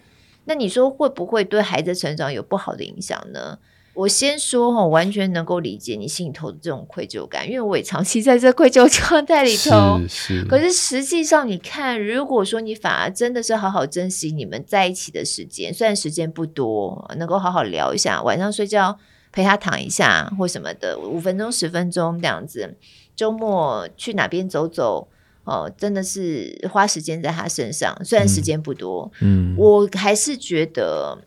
[0.50, 3.60] 那你说会不会对孩子成长有不好的影响呢？
[3.98, 10.00] 我先说哈，完全能够理解你心里头的这种愧疚感，因为我也长期 在这愧疚状态里头。
[10.08, 10.46] 是是。
[10.46, 19.00] 可是实际上，你看，如果说你反而真的是好好珍惜你们在一起的时间，虽然时间不多，能够好好聊一下，晚上睡觉
[19.32, 22.78] 陪他躺一下或什么的，五分钟、十分钟这样子。
[23.16, 25.08] 周末去哪边走走，
[25.44, 31.18] 哦，真的是花时间在他身上，虽然时间不多，嗯，我还是觉得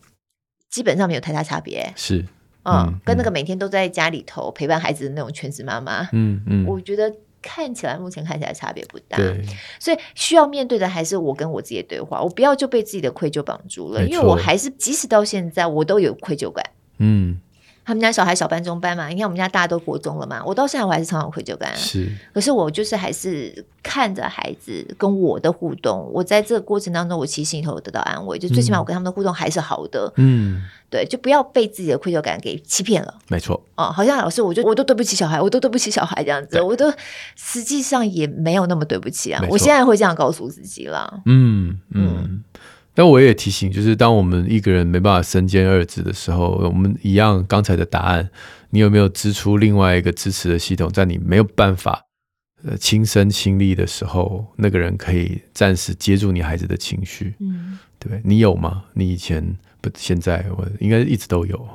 [0.71, 1.93] 基本上没有太大差别。
[1.97, 2.25] 是。
[2.65, 9.45] 嗯，嗯，跟那个每天都在家里头陪伴孩子的那种全职妈妈，嗯嗯，我觉得看起来目前看起来差别不大，对，
[9.79, 16.65] 所以需要面对的还是我跟我自己的对话，我不要就被自己的愧疚绑住了，因为我还是即使到现在我都有愧疚感，
[16.99, 17.41] 嗯。
[17.91, 21.75] 他们家小孩小班中班嘛，你看我们家大家都国中了嘛，我到现在我还是常常有愧疚感。
[21.77, 30.13] 是，可是我就是还是看着孩子跟我的互动，我在这个过程当中，我其实心里头得到安慰，就最起码我跟他们的互动还是好的。
[30.19, 33.13] 嗯，对，就不要被自己的愧疚感给欺骗了。
[33.27, 33.61] 没错。
[33.75, 36.93] 哦，好像老师，我就我都对不起小孩，我都对不起小孩这样子，我都
[37.35, 39.45] 实际上也没有那么对不起啊。
[39.51, 41.21] 我现在会这样告诉自己了。
[41.27, 42.07] 嗯嗯。
[42.23, 42.45] 嗯
[42.93, 48.29] 但我也提醒，就是当我们一个人没办法身兼二职的时候，我们一样刚才的答案，
[48.71, 52.05] 你有没有支出另外一个支持的系统，在你没有办法
[52.65, 58.85] 呃亲身亲历的时候，那个人可以暂时接住你孩子的情绪，嗯，对，你有吗？
[58.93, 61.69] 你以前不，现在我应该一直都有。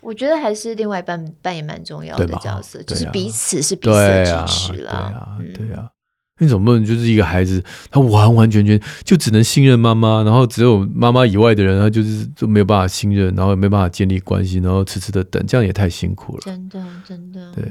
[0.00, 5.90] 我觉得还是另外一半扮演蛮重要的角色，就是彼此是彼此的支持啦，对啊，对啊。
[6.38, 16.42] 那总不能就是一个孩子，他完完全全就只能信任妈妈，然后只有妈妈以外的人，他就是就没有办法信任，然后也没办法建立关系，然后迟迟的等，这样也太辛苦了。
[16.44, 17.52] 真的，真的。
[17.52, 17.64] 对。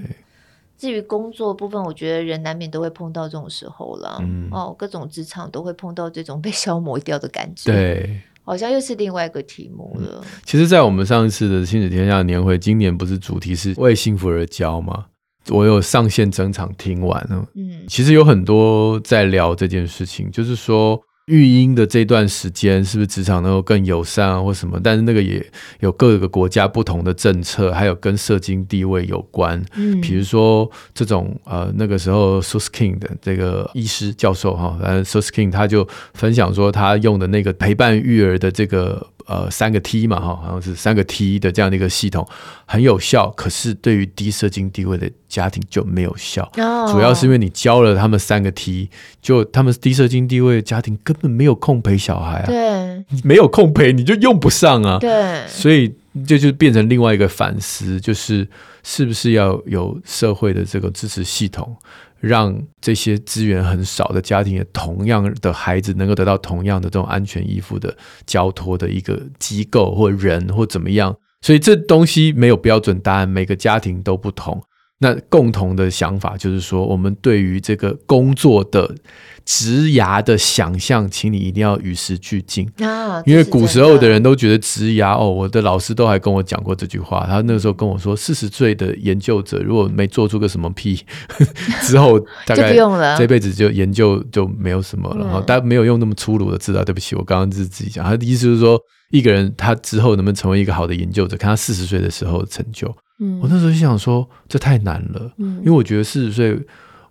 [0.77, 4.17] 至于工作部分，我觉得人难免都会碰到这种时候了。
[4.21, 4.49] 嗯。
[4.51, 7.71] 哦，各种职场都会碰到这种 被消磨掉的感觉。
[7.71, 8.21] 对。
[8.43, 10.21] 好像又是另外一个题目了。
[10.23, 15.05] 嗯，其实，在我们上一次的亲子天下年会，今年不是主题是为幸福而教吗？
[15.49, 24.79] 我有上线整场听完了，嗯，其实有很多在聊这件事情，就是说育婴的这段时间是不是职场能够更友善啊，或什么？
[24.83, 25.45] 但是那个也
[25.79, 39.07] 有各个国家不同的政策，还有跟社经地位有关，嗯，比如说这种呃那个时候 Susskind 的这个医师教授哈，反正 Susskind 他就分享说他用的那个陪伴育儿的这个。
[39.25, 42.27] 呃，三个 T 嘛，哈，好像是三个 T 的这样的一个系统
[42.65, 46.43] 很有效，可是对于低社经地位的家庭就没有效。
[46.57, 46.91] Oh.
[46.91, 48.89] 主要是因为你教了他们三个 T，
[49.21, 55.93] 就他们低社经地位的家庭根本没有空陪小孩啊，对，没有空陪你就用不上啊，对，所以
[56.27, 58.47] 这就变成另外一个反思，就是
[58.83, 61.75] 是不是要有社会的这个支持系统。
[62.19, 74.61] 让这些资源很少的家庭，同样的孩子能够得到同样的这种安全依附的交托的一个机构或人或怎么样，所以这东西没有标准答案，每个家庭都不同。
[74.99, 78.95] 那共同的想法就是说，我们对于这个工作的
[79.43, 83.21] 职涯的想象，请你一定要与时俱进啊！
[83.25, 87.25] 因为古时候的人都觉得职涯哦，我的老师都还跟我讲过这句话。
[87.27, 91.03] 他那个时候跟我说，四十岁的研究者如果没做出个什么屁，
[91.83, 92.73] 之后大概
[93.17, 95.43] 这辈子就研究就没有什么了。
[95.45, 98.05] 但没有用那么粗鲁的字啊，对不起，我刚刚是自己讲。
[98.05, 98.79] 他的意思就是说，
[99.11, 102.95] 一个人他之后能不能成为一个好的研究者，看他四十岁的时候的成就。
[103.19, 106.59] 嗯，我那时候就想说，这太难了，嗯，因为我觉得四十岁，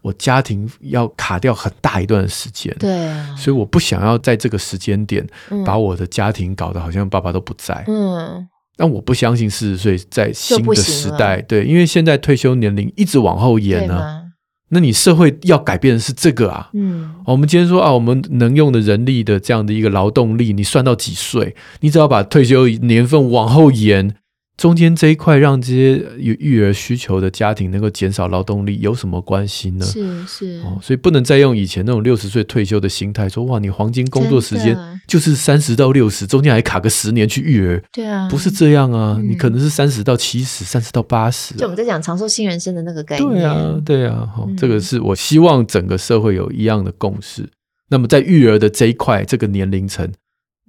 [0.03, 3.09] 我家庭要卡掉很大一段时间，对。
[3.09, 5.27] 啊，所以我不想要在这个时间点
[5.65, 8.47] 把我的家庭搞得好像爸爸都不在，嗯，
[8.77, 14.23] 但我不相信四十岁在新的时代，对，因为现在退休年龄一直往后延呢，啊，
[14.69, 21.57] 那你社会要改变的是这个啊，嗯，我们今天说啊，我们能用的人力的这样的一个劳动力，你算到几岁？
[21.81, 24.15] 你只要把退休年份往后延。
[24.57, 29.85] 中间这一块让这些有育儿需求的家庭能够减少劳动力有什么关系呢？
[29.85, 30.63] 是是。
[30.65, 34.79] 哦，所以不能再用以前那种六十岁退休的心态说哇，你黄金工作时间
[35.09, 47.45] 就是三十到六十，中间还卡个十年去育儿，对啊，不是这样啊，嗯、你可能是三十到七十，三十到八十，就我们在讲长寿新人生的那个概念，对啊，对啊，好、嗯，这个是我希望整个社会有一样的共识。
[47.91, 50.09] 那么在育儿的这一块，这个年龄层。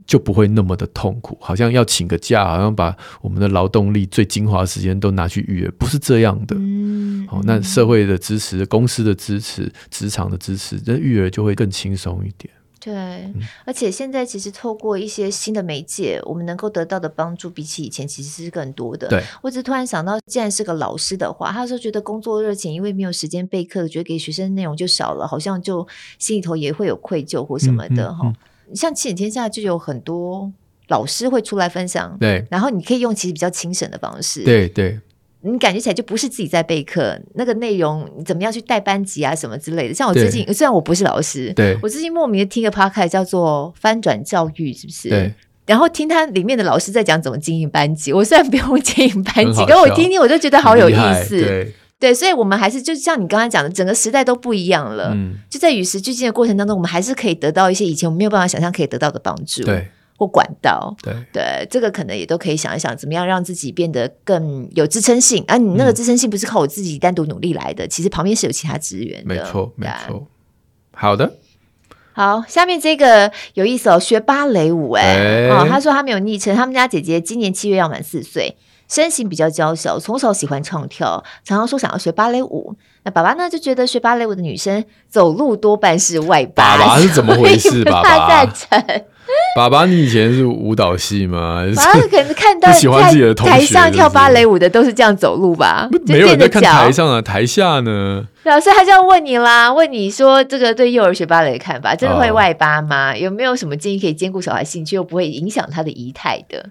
[0.06, 6.56] 就不会那么的痛苦，好像要请个假，好像把我们的劳动力最精华的时间都拿去育儿，不是这样的。
[6.60, 12.54] 嗯，好，那社会的支持、公司的支持、职场的支持，那育儿就会更轻松一点。
[12.80, 19.08] 对，嗯，而且现在其实透过一些新的媒介，我们能够得到的帮助，比起以前其实是更多的。
[19.08, 25.88] 对，我只突然想到，既然是个老师的话，他说觉得工作热情，因为没有时间备课，觉得给学生内容就少了，好像就
[26.20, 28.28] 心里头也会有愧疚或什么的哈。
[28.28, 28.36] 嗯嗯嗯
[28.74, 30.52] 像亲子天下就有很多
[30.88, 35.00] 老师会出来分享，对，然后你可以用其实比较轻省的方式，对对，
[35.42, 39.94] 你感觉起来就不是自己在备课，那个内容你怎么样去带班级啊什么之类的。
[39.94, 45.10] 像我最近虽然我不是老师，对，我最近莫名的听个 podcast 叫做翻转教育，是不是？
[45.10, 45.34] 对，
[45.66, 51.40] 然后听他里面的老师在讲怎么经营班级，我虽然不用经营班级，可我听听我就觉得好有意思。
[51.40, 51.74] 对，
[52.14, 55.12] 所以，我们还是就像你刚才讲的，整个时代都不一样了。
[55.14, 59.88] 嗯，就在与时俱进的过程当中，我们还是可以得到一些以前我们没有办法想象可以得到的帮助，对，
[60.18, 60.96] 或管道。
[61.02, 65.44] 对，对，这个可能也都可以想一想，怎么样让自己变得更有支撑性。
[65.48, 69.34] 而、啊、你那个支撑性不是靠我自己单独努力来的，嗯、其实旁边是有其他资源的。
[69.34, 70.28] 没错，没错。
[70.92, 71.34] 好的，
[72.12, 78.56] 好，下面这个有意思哦，学芭蕾舞哎、欸，哦，他说他没有昵称，他们家姐姐今年七月要满四岁。
[78.88, 82.76] 身形比较娇小，从小喜欢唱跳，常常说想要学芭蕾舞。
[83.04, 86.78] 那爸爸呢就觉得学芭蕾舞的女生走路多半是外八。
[86.78, 87.84] 爸爸是怎么回事？
[87.86, 88.46] 爸爸，
[89.56, 91.64] 爸爸，你以前是舞蹈系吗？
[91.76, 95.88] 爸爸可能看到喜欢自己的同学，台上跳芭蕾舞的都是这样走路吧？
[96.08, 98.26] 没有人在看台上啊，台下呢？
[98.44, 103.14] 老师他就要问你啦，问你说这个对幼儿学芭蕾的看法，真的会外八吗？
[103.14, 106.70] 哦、有没有什么建议可以兼顾小孩兴趣又不会影响他的仪态的？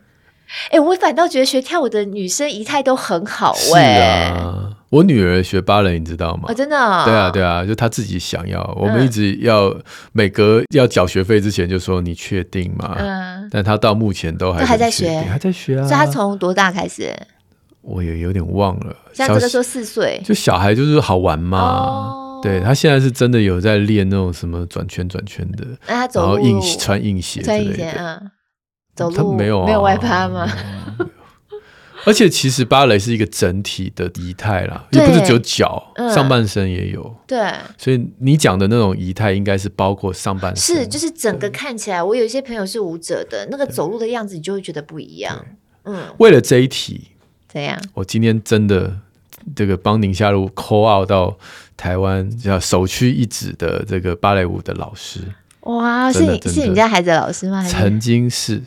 [0.71, 4.29] 哎、欸，我反倒觉得学跳舞的女生仪态都很好哎、欸。
[4.29, 6.45] 是啊，我女儿学芭蕾，你知道吗？
[6.49, 7.05] 哦，真的、哦？
[7.05, 8.63] 对啊，对啊，就她自己想要。
[8.81, 9.75] 我们一直要
[10.13, 12.97] 每隔要缴学费之前就说你确定吗？
[12.99, 13.49] 嗯。
[13.51, 15.87] 但她到目前都还还在学，还在学啊。
[15.87, 17.15] 所以她从多大开始？
[17.83, 18.97] 我也有点忘了。
[19.13, 21.59] 像这个说四岁，就小孩就是好玩嘛。
[21.59, 27.91] 哦、对，她现在是真的有在练那种什么转圈转圈的，那她走然后硬穿硬鞋之类的。
[27.99, 28.31] 嗯
[28.95, 30.49] 走路没有、啊、没有外八吗？
[32.07, 37.17] 而且其实芭蕾是一个整体的仪态啦，也不是只有脚，嗯、上半身也有。
[37.27, 42.03] 对，所以你讲的那种仪态应该是包括上半身，是就是整个看起来。
[42.03, 45.47] 我有一些朋友是舞者的，那个走路的样子，你就会觉得不一样。
[45.85, 47.13] 嗯，为了这一题，
[47.49, 47.81] 怎样？
[47.95, 48.99] 我今天真的
[49.57, 51.35] 这个帮宁夏路 call out 到
[51.75, 55.21] 台湾叫首屈一指的这个芭蕾舞的老师。
[55.61, 57.63] 哇，是你是你家孩子的老师吗？
[57.63, 58.63] 曾经是。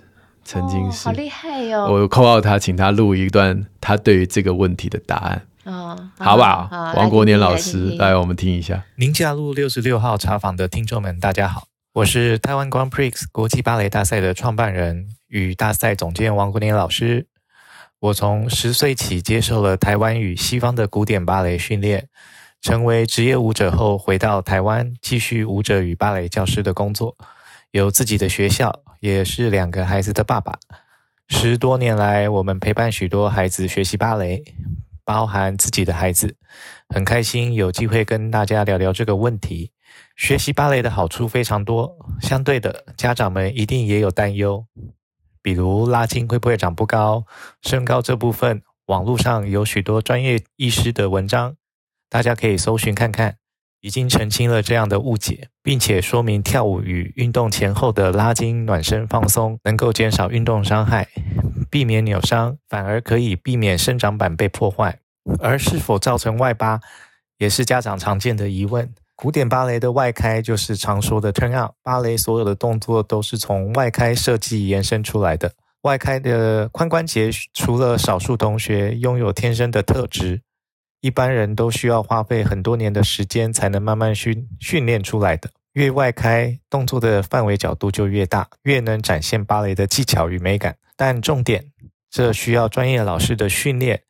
[0.47, 1.91] 曾经是、哦、好厉害哟、哦！
[1.91, 5.45] 我 call 到他，请他录一段他对于这个问题的答案。
[5.65, 6.69] 哦，好不好？
[6.95, 8.81] 王国年老师，来，来，我们听一下。
[8.95, 17.27] 宁夏路六十六号茶坊的听众们，大家好，我是台湾 Grand Prix 国际芭蕾大赛的创办人与大赛总监王国年老师。
[17.99, 22.07] 我从十岁起接受了台湾与西方的古典芭蕾训练，
[22.61, 27.17] 成为职业舞者后，回到台湾继续舞者与芭蕾教师的工作，
[27.77, 28.83] 有自己的学校。
[28.99, 30.57] 也是两个孩子的爸爸，
[31.29, 34.43] 十多年来，我们陪伴许多孩子学习芭蕾，
[35.05, 36.35] 包含自己的孩子，
[36.89, 39.71] 很开心有机会跟大家聊聊这个问题。
[40.15, 44.65] 学习芭蕾的好处非常多，相对的，家长们一定也有担忧，
[45.43, 47.25] 比如拉筋会不会长不高，
[47.61, 51.55] 身高这部分，网络上有许多专业医师的文章，
[52.09, 53.37] 大家可以搜寻看看，
[53.81, 61.07] 已经澄清了这样的误解，并且说明跳舞与运动前后的拉筋、暖身、放松能够减少运动伤害，
[61.69, 64.99] 避免扭伤，反而可以避免生长板被破坏。
[65.39, 66.79] 而是否造成外八，
[67.37, 68.89] 也是家长常见的疑问。
[69.13, 75.51] 古典芭蕾的外开就是常说的 turn out，芭蕾所有的动作都是从外开设计延伸出来的。
[75.81, 80.41] 外开的髋关节，除了少数同学拥有天生的特质，
[81.01, 85.49] 一般人都需要花费很多年的时间才能慢慢训训练出来的。
[85.73, 90.75] 越外开，动作的范围角度就越大，越能展现芭蕾的技巧与美感。
[90.95, 91.71] 但重点，
[92.09, 94.01] 这需要专业老师的训练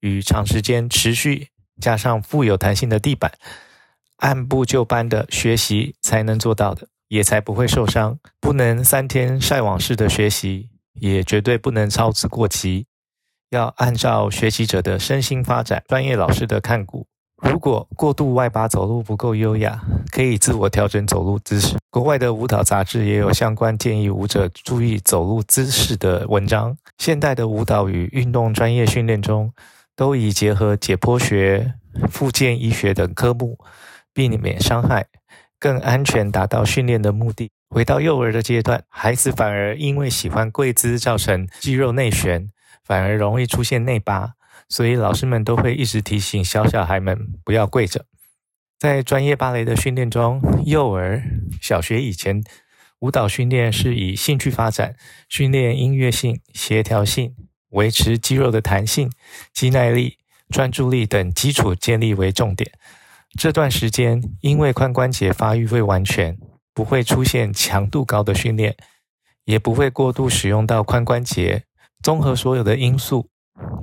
[0.00, 1.48] 与长时间持续，
[1.80, 3.30] 加上富有弹性的地板。
[4.16, 8.18] 按部就班的学习才能做到的，也才不会受伤。
[8.40, 12.86] 不能三天晒网式的学习，也绝对不能操之过急。
[13.52, 17.06] 要按照学习者的身心发展，专业老师的看顾。
[17.42, 19.78] 如果过度外八走路不够优雅，
[20.10, 21.76] 可以自我调整走路姿势。
[21.90, 26.74] 国外的舞蹈杂志也有相关建议舞者注意走路姿势的文章。
[26.96, 29.52] 现代的舞蹈与运动专业训练中，
[29.94, 31.74] 都已结合解剖学、
[32.10, 33.58] 复健医学等科目。
[34.14, 35.06] 避免伤害，
[35.58, 37.50] 更安全，达到训练的目的。
[37.70, 42.50] 回到幼儿的阶段，孩子反而因为喜欢跪姿，造成肌肉内旋，
[42.84, 44.34] 反而容易出现内八。
[44.68, 48.06] 所以老师们都会一直提醒小小孩们不要跪着。
[48.78, 51.22] 在专业芭蕾的训练中，幼儿、
[51.60, 52.42] 小学以前，
[53.00, 54.96] 舞蹈训练是以兴趣发展、
[55.28, 57.34] 训练音乐性、协调性、
[57.70, 59.10] 维持肌肉的弹性、
[59.52, 60.18] 肌耐力、
[60.48, 62.72] 专注力等基础建立为重点。
[63.38, 66.36] 这段时间，因为髋关节发育未完全，
[66.74, 68.76] 不会出现强度高的训练，
[69.44, 71.64] 也不会过度使用到髋关节。
[72.02, 73.28] 综合所有的因素，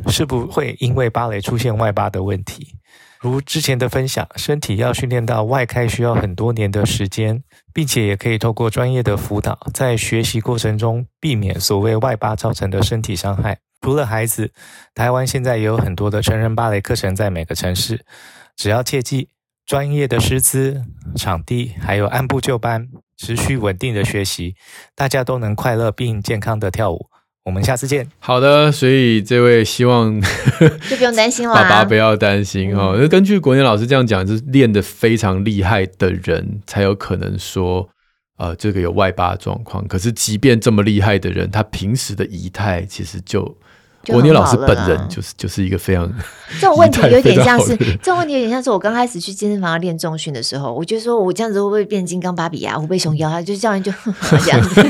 [0.07, 2.75] 是不会因为芭蕾出现外八的问题。
[3.19, 7.43] 如之前的分享，身体要训练到外开需要很多年的时间，
[7.73, 13.59] 并且也可以透过专业的辅导，在学习过程中避免所谓外八造成的身体伤害。
[13.81, 14.51] 除了孩子，
[14.93, 18.05] 台湾现在也有很多的成人芭蕾课程在每个城市，
[18.55, 19.29] 只要切记。
[19.65, 20.83] 专业的师资、
[21.15, 24.55] 场地，还有按部就班、持续稳定的学习，
[24.95, 27.07] 大家都能快乐并健康的跳舞。
[27.45, 28.07] 我们下次见。
[28.19, 30.21] 好的，所以这位希望
[30.89, 32.95] 就不用担心了，爸爸不要担心哦。
[32.97, 37.89] 那、嗯、根据国年老师这样讲，就是练得非常厉害的人才有可能说，
[38.37, 39.87] 呃，这个有外八状况。
[39.87, 43.57] 可是即便这么厉害的人，他平时的仪态其实就。
[44.13, 46.11] 国年老师本人就是就是一个非常
[46.59, 52.75] 这种问题有点像是这种问题有点像是我刚开始去健身房要练重训的时候，我就说我这样子会不会变金刚芭比啊？
[52.75, 53.29] 会不会熊腰？
[53.29, 53.91] 他就教练就
[54.43, 54.83] 这 样子。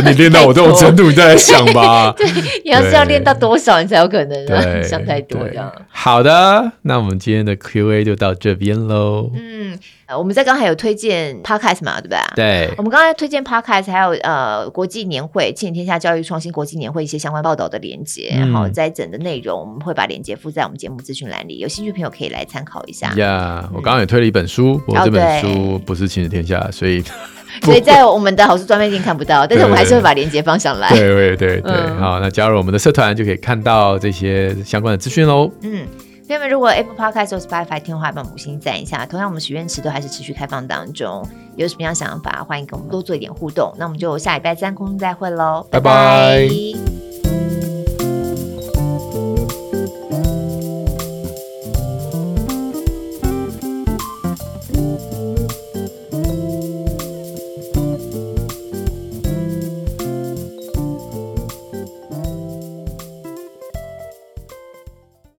[0.00, 2.12] 等你练到我这种程度，你再来想吧。
[2.16, 2.26] 对，
[2.64, 4.82] 你要是要练到多少，你才有可能啊？
[4.82, 5.70] 想太多这样。
[5.88, 9.30] 好的，那我们今天的 Q&A 就到这边喽。
[9.34, 9.78] 嗯。
[10.16, 12.18] 我们在刚才有推荐 Podcast 嘛，对不对？
[12.36, 23.12] 对，我们刚才推荐 Podcast，还有呃国际年会、亲子天下教育创新国际年会一些相关报道的连接，然后在整的内容，我们会把连接附在我们节目资讯栏里，有兴趣朋友可以来参考一下。
[23.16, 27.02] 呀，我刚刚也推了一本书，我这本书不是亲子天下，所以
[27.62, 30.88] 所以在我们的好书专卖店看不到，但是我们还是会把连接放上来。
[30.90, 35.50] 对对对对，好，那加入我们的社团就可以看到这些相关的资讯喽。
[35.62, 35.86] 嗯。
[36.30, 39.04] 朋友们，如果 Apple Podcast 或 Spotify 听的话，帮我们五星赞一下。
[39.04, 41.26] 同样，我们许愿池都还是持续开放当中，
[41.56, 43.74] 有什么样想法，欢迎跟我们多做一点互动。
[43.76, 45.90] 那我们就下礼拜三空中再会喽，拜拜。
[45.90, 47.19] 拜拜。